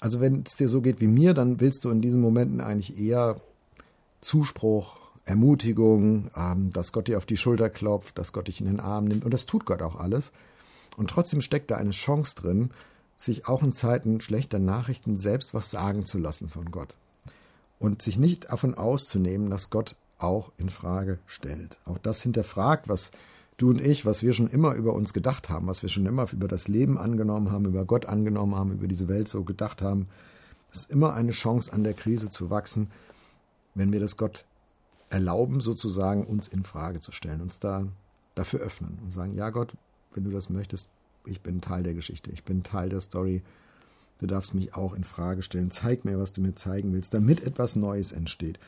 Also 0.00 0.20
wenn 0.20 0.42
es 0.46 0.56
dir 0.56 0.68
so 0.68 0.80
geht 0.80 1.00
wie 1.00 1.06
mir, 1.06 1.34
dann 1.34 1.60
willst 1.60 1.84
du 1.84 1.90
in 1.90 2.00
diesen 2.00 2.20
Momenten 2.20 2.60
eigentlich 2.60 2.98
eher 2.98 3.36
Zuspruch, 4.20 4.98
Ermutigung, 5.26 6.30
ähm, 6.36 6.72
dass 6.72 6.92
Gott 6.92 7.08
dir 7.08 7.18
auf 7.18 7.26
die 7.26 7.36
Schulter 7.36 7.70
klopft, 7.70 8.18
dass 8.18 8.32
Gott 8.32 8.48
dich 8.48 8.60
in 8.60 8.66
den 8.66 8.80
Arm 8.80 9.04
nimmt. 9.04 9.24
Und 9.24 9.32
das 9.32 9.46
tut 9.46 9.64
Gott 9.64 9.82
auch 9.82 9.96
alles. 9.96 10.32
Und 10.96 11.10
trotzdem 11.10 11.40
steckt 11.40 11.70
da 11.70 11.76
eine 11.76 11.90
Chance 11.90 12.34
drin, 12.36 12.70
sich 13.20 13.46
auch 13.46 13.62
in 13.62 13.72
Zeiten 13.72 14.20
schlechter 14.22 14.58
Nachrichten 14.58 15.14
selbst 15.14 15.52
was 15.52 15.70
sagen 15.70 16.06
zu 16.06 16.18
lassen 16.18 16.48
von 16.48 16.70
Gott. 16.70 16.96
Und 17.78 18.00
sich 18.00 18.18
nicht 18.18 18.50
davon 18.50 18.74
auszunehmen, 18.74 19.50
dass 19.50 19.68
Gott 19.68 19.94
auch 20.18 20.52
in 20.56 20.70
Frage 20.70 21.18
stellt. 21.26 21.80
Auch 21.84 21.98
das 21.98 22.22
hinterfragt, 22.22 22.88
was 22.88 23.10
du 23.58 23.70
und 23.70 23.80
ich, 23.80 24.06
was 24.06 24.22
wir 24.22 24.32
schon 24.32 24.48
immer 24.48 24.74
über 24.74 24.94
uns 24.94 25.12
gedacht 25.12 25.50
haben, 25.50 25.66
was 25.66 25.82
wir 25.82 25.90
schon 25.90 26.06
immer 26.06 26.32
über 26.32 26.48
das 26.48 26.66
Leben 26.66 26.96
angenommen 26.96 27.52
haben, 27.52 27.66
über 27.66 27.84
Gott 27.84 28.06
angenommen 28.06 28.54
haben, 28.54 28.72
über 28.72 28.86
diese 28.86 29.08
Welt 29.08 29.28
so 29.28 29.44
gedacht 29.44 29.82
haben. 29.82 30.08
Es 30.72 30.80
ist 30.80 30.90
immer 30.90 31.12
eine 31.12 31.32
Chance, 31.32 31.72
an 31.74 31.84
der 31.84 31.94
Krise 31.94 32.30
zu 32.30 32.48
wachsen, 32.48 32.90
wenn 33.74 33.92
wir 33.92 34.00
das 34.00 34.16
Gott 34.16 34.46
erlauben, 35.10 35.60
sozusagen 35.60 36.24
uns 36.24 36.48
in 36.48 36.64
Frage 36.64 37.00
zu 37.00 37.12
stellen, 37.12 37.42
uns 37.42 37.60
da 37.60 37.86
dafür 38.34 38.60
öffnen 38.60 38.98
und 39.02 39.10
sagen, 39.10 39.34
ja 39.34 39.50
Gott, 39.50 39.74
wenn 40.14 40.24
du 40.24 40.30
das 40.30 40.48
möchtest, 40.48 40.88
ich 41.24 41.40
bin 41.40 41.60
Teil 41.60 41.82
der 41.82 41.94
Geschichte, 41.94 42.30
ich 42.30 42.44
bin 42.44 42.62
Teil 42.62 42.88
der 42.88 43.00
Story. 43.00 43.42
Du 44.18 44.26
darfst 44.26 44.54
mich 44.54 44.74
auch 44.74 44.92
in 44.92 45.04
Frage 45.04 45.42
stellen. 45.42 45.70
Zeig 45.70 46.04
mir, 46.04 46.18
was 46.18 46.32
du 46.32 46.42
mir 46.42 46.54
zeigen 46.54 46.92
willst, 46.92 47.14
damit 47.14 47.42
etwas 47.42 47.74
Neues 47.74 48.12
entsteht. 48.12 48.58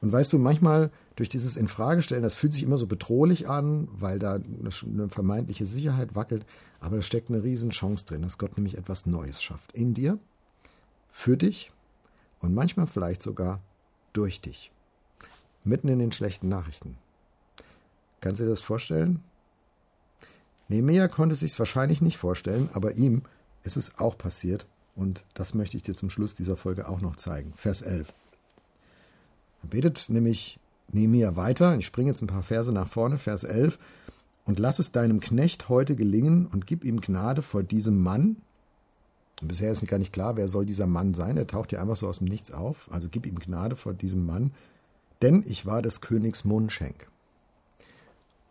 Und 0.00 0.12
weißt 0.12 0.32
du, 0.32 0.38
manchmal 0.38 0.90
durch 1.16 1.28
dieses 1.28 1.56
Infragestellen, 1.56 2.22
das 2.22 2.34
fühlt 2.34 2.52
sich 2.52 2.62
immer 2.62 2.78
so 2.78 2.86
bedrohlich 2.86 3.48
an, 3.48 3.88
weil 3.92 4.18
da 4.18 4.34
eine 4.34 5.08
vermeintliche 5.08 5.66
Sicherheit 5.66 6.14
wackelt, 6.14 6.44
aber 6.80 6.96
da 6.96 7.02
steckt 7.02 7.30
eine 7.30 7.42
Riesenchance 7.42 8.06
drin, 8.06 8.22
dass 8.22 8.38
Gott 8.38 8.56
nämlich 8.56 8.76
etwas 8.76 9.06
Neues 9.06 9.42
schafft. 9.42 9.72
In 9.72 9.94
dir, 9.94 10.18
für 11.10 11.36
dich 11.36 11.70
und 12.40 12.54
manchmal 12.54 12.86
vielleicht 12.86 13.22
sogar 13.22 13.60
durch 14.12 14.40
dich. 14.40 14.72
Mitten 15.64 15.88
in 15.88 15.98
den 15.98 16.12
schlechten 16.12 16.48
Nachrichten. 16.48 16.98
Kannst 18.20 18.40
du 18.40 18.44
dir 18.44 18.50
das 18.50 18.60
vorstellen? 18.60 19.22
Nehemiah 20.74 21.06
konnte 21.06 21.36
sich's 21.36 21.60
wahrscheinlich 21.60 22.02
nicht 22.02 22.18
vorstellen, 22.18 22.68
aber 22.72 22.94
ihm 22.94 23.22
ist 23.62 23.76
es 23.76 23.98
auch 24.00 24.18
passiert 24.18 24.66
und 24.96 25.24
das 25.34 25.54
möchte 25.54 25.76
ich 25.76 25.84
dir 25.84 25.94
zum 25.94 26.10
Schluss 26.10 26.34
dieser 26.34 26.56
Folge 26.56 26.88
auch 26.88 27.00
noch 27.00 27.14
zeigen. 27.14 27.52
Vers 27.54 27.82
11. 27.82 28.12
Er 29.62 29.68
betet 29.68 30.06
nämlich 30.08 30.58
Nehemiah 30.90 31.36
weiter. 31.36 31.78
Ich 31.78 31.86
springe 31.86 32.10
jetzt 32.10 32.22
ein 32.22 32.26
paar 32.26 32.42
Verse 32.42 32.72
nach 32.72 32.88
vorne. 32.88 33.18
Vers 33.18 33.44
11. 33.44 33.78
Und 34.46 34.58
lass 34.58 34.80
es 34.80 34.90
deinem 34.90 35.20
Knecht 35.20 35.68
heute 35.68 35.94
gelingen 35.94 36.46
und 36.46 36.66
gib 36.66 36.84
ihm 36.84 37.00
Gnade 37.00 37.42
vor 37.42 37.62
diesem 37.62 38.02
Mann. 38.02 38.36
Und 39.40 39.48
bisher 39.48 39.70
ist 39.70 39.86
gar 39.86 39.98
nicht 39.98 40.12
klar, 40.12 40.36
wer 40.36 40.48
soll 40.48 40.66
dieser 40.66 40.88
Mann 40.88 41.14
sein. 41.14 41.36
Er 41.36 41.46
taucht 41.46 41.70
ja 41.70 41.80
einfach 41.80 41.96
so 41.96 42.08
aus 42.08 42.18
dem 42.18 42.26
Nichts 42.26 42.50
auf. 42.50 42.88
Also 42.90 43.08
gib 43.08 43.26
ihm 43.26 43.38
Gnade 43.38 43.76
vor 43.76 43.94
diesem 43.94 44.26
Mann. 44.26 44.50
Denn 45.22 45.44
ich 45.46 45.66
war 45.66 45.82
des 45.82 46.00
Königs 46.00 46.44
Mundschenk. 46.44 47.08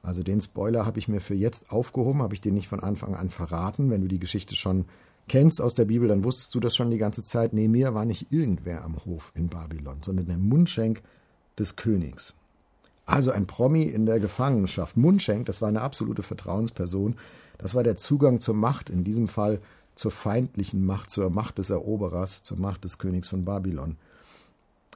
Also 0.03 0.21
den 0.21 0.41
Spoiler 0.41 0.85
habe 0.85 0.99
ich 0.99 1.07
mir 1.07 1.21
für 1.21 1.33
jetzt 1.33 1.71
aufgehoben, 1.71 2.21
habe 2.21 2.33
ich 2.33 2.41
dir 2.41 2.51
nicht 2.51 2.67
von 2.67 2.81
Anfang 2.81 3.15
an 3.15 3.29
verraten. 3.29 3.89
Wenn 3.89 4.01
du 4.01 4.07
die 4.07 4.19
Geschichte 4.19 4.55
schon 4.55 4.85
kennst 5.29 5.61
aus 5.61 5.73
der 5.73 5.85
Bibel, 5.85 6.09
dann 6.09 6.25
wusstest 6.25 6.53
du 6.53 6.59
das 6.59 6.75
schon 6.75 6.91
die 6.91 6.97
ganze 6.97 7.23
Zeit. 7.23 7.53
Nehemiah 7.53 7.93
war 7.93 8.03
nicht 8.03 8.27
irgendwer 8.29 8.83
am 8.83 9.03
Hof 9.05 9.31
in 9.33 9.47
Babylon, 9.47 9.99
sondern 10.01 10.25
der 10.25 10.37
Mundschenk 10.37 11.01
des 11.57 11.77
Königs. 11.77 12.33
Also 13.05 13.31
ein 13.31 13.47
Promi 13.47 13.83
in 13.83 14.05
der 14.05 14.19
Gefangenschaft. 14.19 14.97
Mundschenk, 14.97 15.45
das 15.45 15.61
war 15.61 15.69
eine 15.69 15.81
absolute 15.81 16.21
Vertrauensperson. 16.21 17.15
Das 17.57 17.73
war 17.73 17.83
der 17.83 17.95
Zugang 17.95 18.41
zur 18.41 18.55
Macht, 18.55 18.89
in 18.89 19.05
diesem 19.05 19.29
Fall 19.29 19.61
zur 19.95 20.11
feindlichen 20.11 20.85
Macht, 20.85 21.11
zur 21.11 21.29
Macht 21.29 21.59
des 21.59 21.69
Eroberers, 21.69 22.43
zur 22.43 22.57
Macht 22.57 22.83
des 22.83 22.97
Königs 22.97 23.29
von 23.29 23.45
Babylon. 23.45 23.95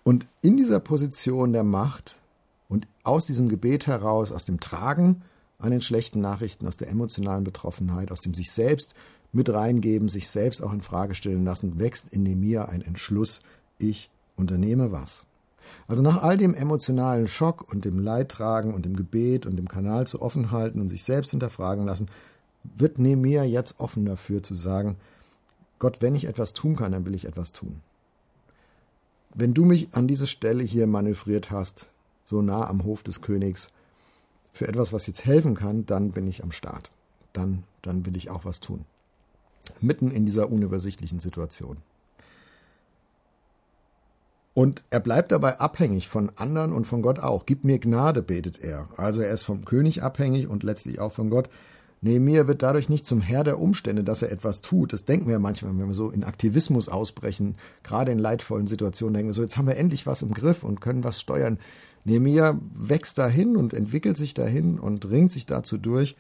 Und 0.04 0.28
in 0.42 0.58
dieser 0.58 0.80
Position 0.80 1.54
der 1.54 1.64
Macht 1.64 2.20
und 2.70 2.88
aus 3.04 3.26
diesem 3.26 3.50
Gebet 3.50 3.88
heraus, 3.88 4.32
aus 4.32 4.46
dem 4.46 4.60
Tragen 4.60 5.22
an 5.60 5.72
den 5.72 5.82
schlechten 5.82 6.22
Nachrichten, 6.22 6.68
aus 6.68 6.78
der 6.78 6.90
emotionalen 6.90 7.44
Betroffenheit, 7.44 8.12
aus 8.12 8.22
dem 8.22 8.34
sich 8.34 8.52
selbst 8.52 8.94
mit 9.32 9.50
reingeben, 9.50 10.10
sich 10.10 10.30
selbst 10.30 10.62
auch 10.62 10.74
in 10.74 10.82
Frage 10.82 11.16
stellen 11.16 11.44
lassen, 11.44 11.80
wächst 11.80 12.10
in 12.10 12.24
mir 12.40 12.70
ein 12.70 12.82
Entschluss, 12.82 13.42
ich 13.78 14.10
unternehme 14.36 14.92
was. 14.92 15.26
Also 15.88 16.04
nach 16.04 16.22
all 16.22 16.38
dem 16.38 16.54
emotionalen 16.54 17.28
Schock 17.28 17.72
und 17.72 17.86
dem 17.86 18.00
Leidtragen 18.00 18.74
und 18.74 18.86
dem 18.86 18.96
Gebet 18.96 19.46
und 19.46 19.58
dem 19.58 19.68
Kanal 19.68 20.08
zu 20.08 20.22
offen 20.22 20.52
halten 20.52 20.80
und 20.80 20.90
sich 20.90 21.04
selbst 21.04 21.32
hinterfragen 21.32 21.86
lassen, 21.86 22.08
wird 22.64 23.00
Nehemiah 23.00 23.44
jetzt 23.44 23.80
offen 23.80 24.06
dafür 24.06 24.44
zu 24.44 24.56
sagen, 24.56 24.98
Gott, 25.80 26.02
wenn 26.02 26.16
ich 26.16 26.26
etwas 26.26 26.54
tun 26.54 26.76
kann, 26.76 26.92
dann 26.92 27.06
will 27.06 27.16
ich 27.16 27.26
etwas 27.26 27.52
tun. 27.52 27.82
Wenn 29.34 29.54
du 29.54 29.66
mich 29.66 29.94
an 29.94 30.08
diese 30.08 30.26
Stelle 30.28 30.64
hier 30.64 30.88
manövriert 30.88 31.52
hast, 31.52 31.90
so 32.28 32.44
nah 32.44 32.68
am 32.68 32.84
Hof 32.84 33.02
des 33.02 33.22
Königs, 33.22 33.72
für 34.52 34.68
etwas, 34.68 34.92
was 34.92 35.08
jetzt 35.08 35.26
helfen 35.26 35.56
kann, 35.56 35.86
dann 35.86 36.12
bin 36.12 36.28
ich 36.28 36.44
am 36.44 36.52
Start. 36.52 36.92
Dann, 37.32 37.64
dann 37.82 38.06
will 38.06 38.18
ich 38.18 38.30
auch 38.30 38.44
was 38.44 38.60
tun. 38.60 38.86
Mitten 39.80 40.12
in 40.12 40.26
dieser 40.26 40.52
unübersichtlichen 40.52 41.20
Situation. 41.20 41.78
Und 44.54 44.84
er 44.90 45.00
bleibt 45.00 45.32
dabei 45.32 45.60
abhängig 45.60 46.08
von 46.08 46.32
anderen 46.36 46.74
und 46.74 46.86
von 46.86 47.04
Gott 47.04 47.20
auch. 47.20 47.46
Gib 47.46 47.64
mir 47.64 47.78
Gnade, 47.78 48.24
betet 48.24 48.60
er. 48.60 48.90
Also 48.98 49.22
er 49.22 49.30
ist 49.30 49.44
vom 49.44 49.66
König 49.66 50.02
abhängig 50.02 50.48
und 50.48 50.64
letztlich 50.64 51.00
auch 51.00 51.14
von 51.14 51.30
Gott. 51.30 51.50
Nehemiah 52.02 52.48
wird 52.48 52.64
dadurch 52.64 52.90
nicht 52.90 53.06
zum 53.06 53.22
Herr 53.22 53.44
der 53.44 53.60
Umstände, 53.60 54.04
dass 54.04 54.24
er 54.24 54.32
etwas 54.32 54.62
tut. 54.62 54.94
Das 54.94 55.06
denken 55.06 55.30
wir 55.30 55.38
manchmal, 55.38 55.78
wenn 55.78 55.88
wir 55.88 55.94
so 55.94 56.10
in 56.10 56.24
Aktivismus 56.24 56.90
ausbrechen, 56.90 57.56
gerade 57.84 58.12
in 58.12 58.20
leidvollen 58.20 58.66
Situationen, 58.66 59.14
denken 59.14 59.30
wir 59.30 59.34
so, 59.34 59.44
jetzt 59.44 59.58
haben 59.58 59.68
wir 59.68 59.78
endlich 59.78 60.08
was 60.08 60.24
im 60.24 60.34
Griff 60.34 60.64
und 60.64 60.82
können 60.82 61.04
was 61.04 61.20
steuern. 61.20 61.60
Nehemiah 62.08 62.58
wächst 62.74 63.18
dahin 63.18 63.58
und 63.58 63.74
entwickelt 63.74 64.16
sich 64.16 64.34
dahin 64.34 64.80
und 64.80 65.10
ringt 65.10 65.30
sich 65.30 65.46
dazu 65.46 65.78
durch. 65.78 66.16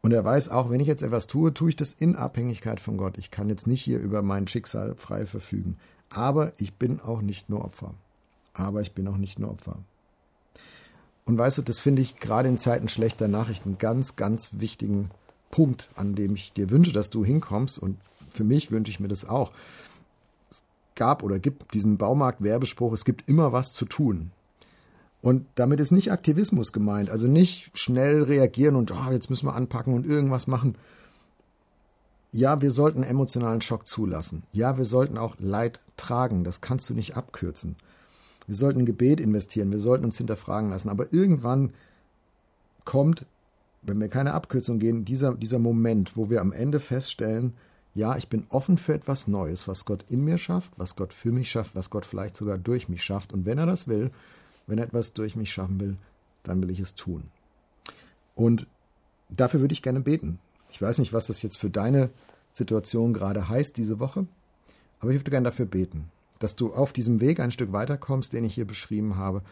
Und 0.00 0.12
er 0.12 0.24
weiß 0.24 0.48
auch, 0.48 0.70
wenn 0.70 0.80
ich 0.80 0.86
jetzt 0.86 1.02
etwas 1.02 1.26
tue, 1.26 1.52
tue 1.52 1.68
ich 1.68 1.76
das 1.76 1.92
in 1.92 2.16
Abhängigkeit 2.16 2.80
von 2.80 2.96
Gott. 2.96 3.18
Ich 3.18 3.30
kann 3.30 3.50
jetzt 3.50 3.66
nicht 3.66 3.82
hier 3.82 3.98
über 3.98 4.22
mein 4.22 4.48
Schicksal 4.48 4.94
frei 4.94 5.26
verfügen. 5.26 5.76
Aber 6.08 6.52
ich 6.56 6.74
bin 6.74 7.00
auch 7.00 7.20
nicht 7.20 7.50
nur 7.50 7.62
Opfer. 7.62 7.92
Aber 8.54 8.80
ich 8.80 8.92
bin 8.92 9.06
auch 9.06 9.18
nicht 9.18 9.38
nur 9.38 9.50
Opfer. 9.50 9.76
Und 11.26 11.36
weißt 11.36 11.58
du, 11.58 11.62
das 11.62 11.78
finde 11.78 12.00
ich 12.00 12.16
gerade 12.16 12.48
in 12.48 12.56
Zeiten 12.56 12.88
schlechter 12.88 13.28
Nachrichten 13.28 13.76
ganz, 13.76 14.16
ganz 14.16 14.50
wichtigen 14.52 15.10
Punkt, 15.50 15.90
an 15.94 16.14
dem 16.14 16.36
ich 16.36 16.54
dir 16.54 16.70
wünsche, 16.70 16.94
dass 16.94 17.10
du 17.10 17.22
hinkommst. 17.22 17.78
Und 17.78 17.98
für 18.30 18.44
mich 18.44 18.70
wünsche 18.70 18.90
ich 18.90 19.00
mir 19.00 19.08
das 19.08 19.28
auch. 19.28 19.52
Es 20.50 20.64
gab 20.94 21.22
oder 21.22 21.38
gibt 21.38 21.74
diesen 21.74 21.98
Baumarkt-Werbespruch, 21.98 22.94
es 22.94 23.04
gibt 23.04 23.28
immer 23.28 23.52
was 23.52 23.74
zu 23.74 23.84
tun. 23.84 24.30
Und 25.22 25.46
damit 25.54 25.80
ist 25.80 25.90
nicht 25.90 26.12
Aktivismus 26.12 26.72
gemeint, 26.72 27.10
also 27.10 27.26
nicht 27.26 27.76
schnell 27.76 28.22
reagieren 28.22 28.76
und 28.76 28.92
oh, 28.92 29.10
jetzt 29.10 29.30
müssen 29.30 29.46
wir 29.46 29.56
anpacken 29.56 29.94
und 29.94 30.06
irgendwas 30.06 30.46
machen, 30.46 30.76
ja, 32.32 32.60
wir 32.60 32.70
sollten 32.70 33.02
emotionalen 33.02 33.62
Schock 33.62 33.86
zulassen. 33.86 34.42
Ja, 34.52 34.76
wir 34.76 34.84
sollten 34.84 35.16
auch 35.16 35.36
Leid 35.38 35.80
tragen. 35.96 36.44
Das 36.44 36.60
kannst 36.60 36.88
du 36.90 36.94
nicht 36.94 37.16
abkürzen. 37.16 37.76
Wir 38.46 38.54
sollten 38.54 38.84
Gebet 38.84 39.20
investieren. 39.20 39.72
Wir 39.72 39.80
sollten 39.80 40.04
uns 40.04 40.18
hinterfragen 40.18 40.70
lassen. 40.70 40.90
Aber 40.90 41.12
irgendwann 41.12 41.72
kommt, 42.84 43.24
wenn 43.82 43.98
wir 44.00 44.08
keine 44.08 44.34
Abkürzung 44.34 44.78
gehen, 44.78 45.04
dieser, 45.04 45.34
dieser 45.34 45.58
Moment, 45.58 46.16
wo 46.16 46.28
wir 46.28 46.42
am 46.42 46.52
Ende 46.52 46.78
feststellen, 46.78 47.54
ja, 47.94 48.16
ich 48.16 48.28
bin 48.28 48.44
offen 48.50 48.76
für 48.76 48.92
etwas 48.92 49.26
Neues, 49.26 49.66
was 49.66 49.86
Gott 49.86 50.04
in 50.10 50.22
mir 50.22 50.36
schafft, 50.36 50.72
was 50.76 50.96
Gott 50.96 51.14
für 51.14 51.32
mich 51.32 51.50
schafft, 51.50 51.74
was 51.74 51.88
Gott 51.88 52.04
vielleicht 52.04 52.36
sogar 52.36 52.58
durch 52.58 52.90
mich 52.90 53.02
schafft. 53.02 53.32
Und 53.32 53.46
wenn 53.46 53.56
er 53.56 53.64
das 53.64 53.88
will, 53.88 54.10
wenn 54.66 54.78
etwas 54.78 55.12
durch 55.12 55.36
mich 55.36 55.52
schaffen 55.52 55.80
will, 55.80 55.96
dann 56.42 56.62
will 56.62 56.70
ich 56.70 56.80
es 56.80 56.94
tun. 56.94 57.24
Und 58.34 58.66
dafür 59.28 59.60
würde 59.60 59.72
ich 59.72 59.82
gerne 59.82 60.00
beten. 60.00 60.38
Ich 60.70 60.80
weiß 60.80 60.98
nicht, 60.98 61.12
was 61.12 61.28
das 61.28 61.42
jetzt 61.42 61.58
für 61.58 61.70
deine 61.70 62.10
Situation 62.52 63.12
gerade 63.12 63.48
heißt 63.48 63.76
diese 63.76 63.98
Woche, 63.98 64.26
aber 65.00 65.10
ich 65.10 65.18
würde 65.18 65.30
gerne 65.30 65.44
dafür 65.44 65.66
beten, 65.66 66.10
dass 66.38 66.56
du 66.56 66.72
auf 66.72 66.92
diesem 66.92 67.20
Weg 67.20 67.40
ein 67.40 67.50
Stück 67.50 67.72
weiterkommst, 67.72 68.32
den 68.32 68.44
ich 68.44 68.54
hier 68.54 68.66
beschrieben 68.66 69.16
habe, 69.16 69.42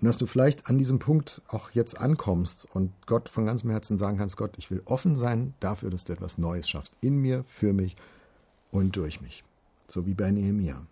und 0.00 0.06
dass 0.06 0.18
du 0.18 0.26
vielleicht 0.26 0.68
an 0.68 0.78
diesem 0.78 0.98
Punkt 0.98 1.42
auch 1.48 1.70
jetzt 1.70 2.00
ankommst 2.00 2.66
und 2.74 2.90
Gott 3.06 3.28
von 3.28 3.46
ganzem 3.46 3.70
Herzen 3.70 3.98
sagen 3.98 4.18
kannst, 4.18 4.36
Gott, 4.36 4.54
ich 4.56 4.70
will 4.70 4.82
offen 4.84 5.14
sein 5.14 5.54
dafür, 5.60 5.90
dass 5.90 6.04
du 6.04 6.12
etwas 6.12 6.38
Neues 6.38 6.68
schaffst, 6.68 6.96
in 7.00 7.18
mir, 7.18 7.44
für 7.44 7.72
mich 7.72 7.94
und 8.72 8.96
durch 8.96 9.20
mich, 9.20 9.44
so 9.86 10.04
wie 10.06 10.14
bei 10.14 10.30
Nehemiah. 10.30 10.84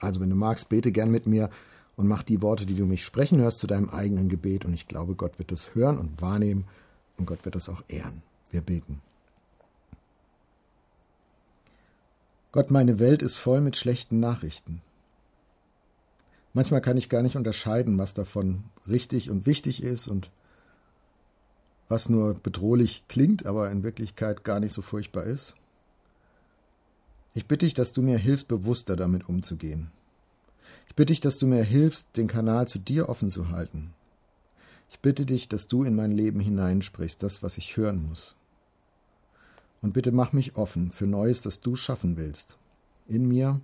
Also 0.00 0.20
wenn 0.20 0.28
du 0.28 0.36
magst, 0.36 0.68
bete 0.68 0.92
gern 0.92 1.10
mit 1.10 1.26
mir 1.26 1.48
und 2.02 2.08
mach 2.08 2.24
die 2.24 2.42
Worte, 2.42 2.66
die 2.66 2.74
du 2.74 2.84
mich 2.84 3.04
sprechen 3.04 3.40
hörst, 3.40 3.60
zu 3.60 3.68
deinem 3.68 3.88
eigenen 3.88 4.28
Gebet 4.28 4.64
und 4.64 4.74
ich 4.74 4.88
glaube, 4.88 5.14
Gott 5.14 5.38
wird 5.38 5.52
das 5.52 5.76
hören 5.76 5.98
und 5.98 6.20
wahrnehmen 6.20 6.64
und 7.16 7.26
Gott 7.26 7.44
wird 7.44 7.54
das 7.54 7.68
auch 7.68 7.84
ehren. 7.86 8.22
Wir 8.50 8.60
beten. 8.60 9.00
Gott, 12.50 12.72
meine 12.72 12.98
Welt 12.98 13.22
ist 13.22 13.36
voll 13.36 13.60
mit 13.60 13.76
schlechten 13.76 14.18
Nachrichten. 14.18 14.82
Manchmal 16.54 16.80
kann 16.80 16.96
ich 16.96 17.08
gar 17.08 17.22
nicht 17.22 17.36
unterscheiden, 17.36 17.96
was 17.98 18.14
davon 18.14 18.64
richtig 18.88 19.30
und 19.30 19.46
wichtig 19.46 19.80
ist 19.80 20.08
und 20.08 20.32
was 21.88 22.08
nur 22.08 22.34
bedrohlich 22.34 23.04
klingt, 23.06 23.46
aber 23.46 23.70
in 23.70 23.84
Wirklichkeit 23.84 24.42
gar 24.42 24.58
nicht 24.58 24.72
so 24.72 24.82
furchtbar 24.82 25.22
ist. 25.22 25.54
Ich 27.32 27.46
bitte 27.46 27.64
dich, 27.64 27.74
dass 27.74 27.92
du 27.92 28.02
mir 28.02 28.18
hilfst, 28.18 28.48
bewusster 28.48 28.96
damit 28.96 29.28
umzugehen. 29.28 29.92
Ich 30.92 30.96
bitte 30.96 31.14
dich, 31.14 31.20
dass 31.20 31.38
du 31.38 31.46
mir 31.46 31.62
hilfst, 31.62 32.18
den 32.18 32.26
Kanal 32.26 32.68
zu 32.68 32.78
dir 32.78 33.08
offen 33.08 33.30
zu 33.30 33.48
halten. 33.48 33.94
Ich 34.90 35.00
bitte 35.00 35.24
dich, 35.24 35.48
dass 35.48 35.66
du 35.66 35.84
in 35.84 35.96
mein 35.96 36.12
Leben 36.12 36.38
hineinsprichst, 36.38 37.22
das, 37.22 37.42
was 37.42 37.56
ich 37.56 37.78
hören 37.78 38.06
muss. 38.06 38.36
Und 39.80 39.94
bitte 39.94 40.12
mach 40.12 40.34
mich 40.34 40.56
offen 40.56 40.92
für 40.92 41.06
Neues, 41.06 41.40
das 41.40 41.62
du 41.62 41.76
schaffen 41.76 42.18
willst. 42.18 42.58
In 43.08 43.26
mir, 43.26 43.62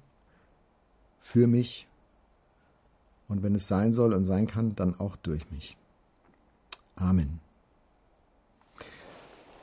für 1.20 1.46
mich 1.46 1.86
und 3.28 3.42
wenn 3.42 3.54
es 3.54 3.68
sein 3.68 3.92
soll 3.92 4.14
und 4.14 4.24
sein 4.24 4.46
kann, 4.46 4.74
dann 4.74 4.98
auch 4.98 5.16
durch 5.16 5.50
mich. 5.50 5.76
Amen. 6.96 7.40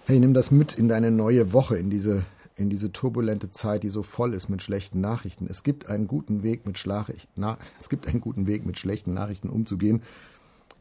Hey, 0.06 0.20
nimm 0.20 0.36
das 0.36 0.52
mit 0.52 0.76
in 0.76 0.88
deine 0.88 1.10
neue 1.10 1.52
Woche, 1.52 1.78
in 1.78 1.90
diese, 1.90 2.28
in 2.56 2.70
diese 2.70 2.92
turbulente 2.92 3.50
Zeit, 3.50 3.84
die 3.84 3.90
so 3.90 4.02
voll 4.02 4.34
ist 4.34 4.50
mit 4.50 4.62
schlechten 4.62 5.02
Nachrichten. 5.02 5.48
Es 5.48 5.64
gibt 5.64 5.90
einen 5.90 6.08
guten 6.08 6.42
Weg 6.44 6.66
mit 6.66 6.78
Schlag, 6.78 7.12
na, 7.36 7.58
es 7.78 7.90
gibt 7.90 8.08
einen 8.08 8.22
guten 8.22 8.48
Weg 8.48 8.66
mit 8.66 8.80
schlechten 8.80 9.14
Nachrichten 9.14 9.50
umzugehen, 9.50 10.02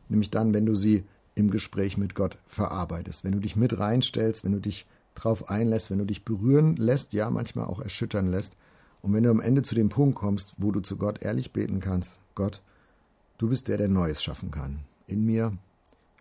nämlich 0.08 0.30
dann, 0.30 0.54
wenn 0.54 0.66
du 0.66 0.74
sie 0.74 1.04
im 1.34 1.50
Gespräch 1.50 1.96
mit 1.96 2.14
Gott 2.14 2.38
verarbeitest, 2.46 3.24
wenn 3.24 3.32
du 3.32 3.40
dich 3.40 3.56
mit 3.56 3.78
reinstellst, 3.78 4.44
wenn 4.44 4.52
du 4.52 4.60
dich 4.60 4.86
drauf 5.14 5.50
einlässt, 5.50 5.90
wenn 5.90 5.98
du 5.98 6.04
dich 6.04 6.24
berühren 6.24 6.76
lässt, 6.76 7.12
ja, 7.12 7.30
manchmal 7.30 7.66
auch 7.66 7.80
erschüttern 7.80 8.28
lässt. 8.28 8.56
Und 9.02 9.12
wenn 9.12 9.24
du 9.24 9.30
am 9.30 9.40
Ende 9.40 9.62
zu 9.62 9.74
dem 9.74 9.88
Punkt 9.88 10.16
kommst, 10.16 10.54
wo 10.56 10.70
du 10.70 10.80
zu 10.80 10.96
Gott 10.96 11.22
ehrlich 11.22 11.52
beten 11.52 11.80
kannst, 11.80 12.18
Gott, 12.34 12.62
du 13.38 13.48
bist 13.48 13.68
der, 13.68 13.78
der 13.78 13.88
Neues 13.88 14.22
schaffen 14.22 14.50
kann. 14.50 14.80
In 15.06 15.24
mir, 15.24 15.56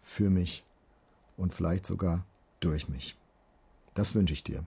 für 0.02 0.30
mich 0.30 0.66
und 1.38 1.54
vielleicht 1.54 1.86
sogar 1.86 2.26
durch 2.60 2.90
mich. 2.90 3.18
Das 3.94 4.16
wünsche 4.16 4.34
ich 4.34 4.44
dir. 4.44 4.66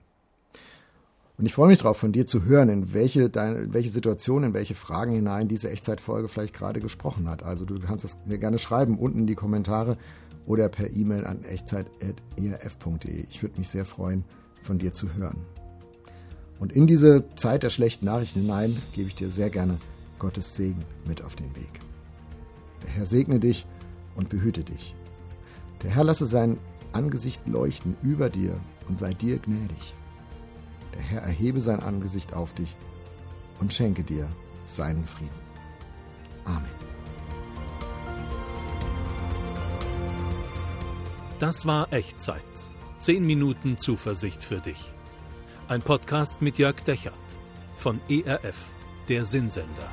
Und 1.37 1.45
ich 1.45 1.53
freue 1.53 1.67
mich 1.67 1.77
darauf, 1.77 1.97
von 1.97 2.11
dir 2.11 2.25
zu 2.25 2.45
hören, 2.45 2.69
in 2.69 2.93
welche, 2.93 3.29
deine, 3.29 3.71
welche 3.71 3.91
Situation, 3.91 4.43
in 4.43 4.53
welche 4.55 4.73
Fragen 4.73 5.11
hinein 5.11 5.47
diese 5.47 5.69
Echtzeitfolge 5.69 6.27
vielleicht 6.27 6.55
gerade 6.55 6.79
gesprochen 6.79 7.29
hat. 7.29 7.43
Also 7.43 7.63
du 7.63 7.79
kannst 7.79 8.03
es 8.03 8.25
mir 8.25 8.39
gerne 8.39 8.57
schreiben 8.57 8.97
unten 8.97 9.19
in 9.19 9.27
die 9.27 9.35
Kommentare 9.35 9.97
oder 10.47 10.67
per 10.67 10.89
E-Mail 10.95 11.25
an 11.25 11.43
echtzeit.erf.de. 11.43 13.25
Ich 13.29 13.43
würde 13.43 13.59
mich 13.59 13.69
sehr 13.69 13.85
freuen, 13.85 14.23
von 14.63 14.79
dir 14.79 14.93
zu 14.93 15.13
hören. 15.13 15.37
Und 16.59 16.71
in 16.71 16.87
diese 16.87 17.23
Zeit 17.35 17.61
der 17.61 17.69
schlechten 17.69 18.05
Nachrichten 18.05 18.41
hinein 18.41 18.75
gebe 18.93 19.09
ich 19.09 19.15
dir 19.15 19.29
sehr 19.29 19.51
gerne 19.51 19.77
Gottes 20.17 20.55
Segen 20.55 20.83
mit 21.05 21.23
auf 21.23 21.35
den 21.35 21.55
Weg. 21.55 21.69
Der 22.83 22.89
Herr 22.89 23.05
segne 23.05 23.39
dich 23.39 23.67
und 24.15 24.29
behüte 24.29 24.63
dich. 24.63 24.95
Der 25.83 25.91
Herr 25.91 26.03
lasse 26.03 26.25
sein 26.25 26.57
Angesicht 26.93 27.45
leuchten 27.47 27.95
über 28.01 28.31
dir 28.31 28.59
und 28.87 28.97
sei 28.97 29.13
dir 29.13 29.37
gnädig. 29.37 29.93
Der 30.93 31.01
Herr 31.01 31.21
erhebe 31.21 31.61
sein 31.61 31.81
Angesicht 31.81 32.33
auf 32.33 32.53
dich 32.53 32.75
und 33.59 33.73
schenke 33.73 34.03
dir 34.03 34.29
seinen 34.65 35.05
Frieden. 35.05 35.31
Amen. 36.45 36.65
Das 41.39 41.65
war 41.65 41.91
Echtzeit. 41.93 42.41
Zehn 42.99 43.25
Minuten 43.25 43.77
Zuversicht 43.77 44.43
für 44.43 44.59
dich. 44.59 44.93
Ein 45.67 45.81
Podcast 45.81 46.41
mit 46.41 46.57
Jörg 46.57 46.81
Dechert 46.83 47.13
von 47.75 47.99
ERF, 48.09 48.71
der 49.07 49.23
Sinnsender. 49.23 49.91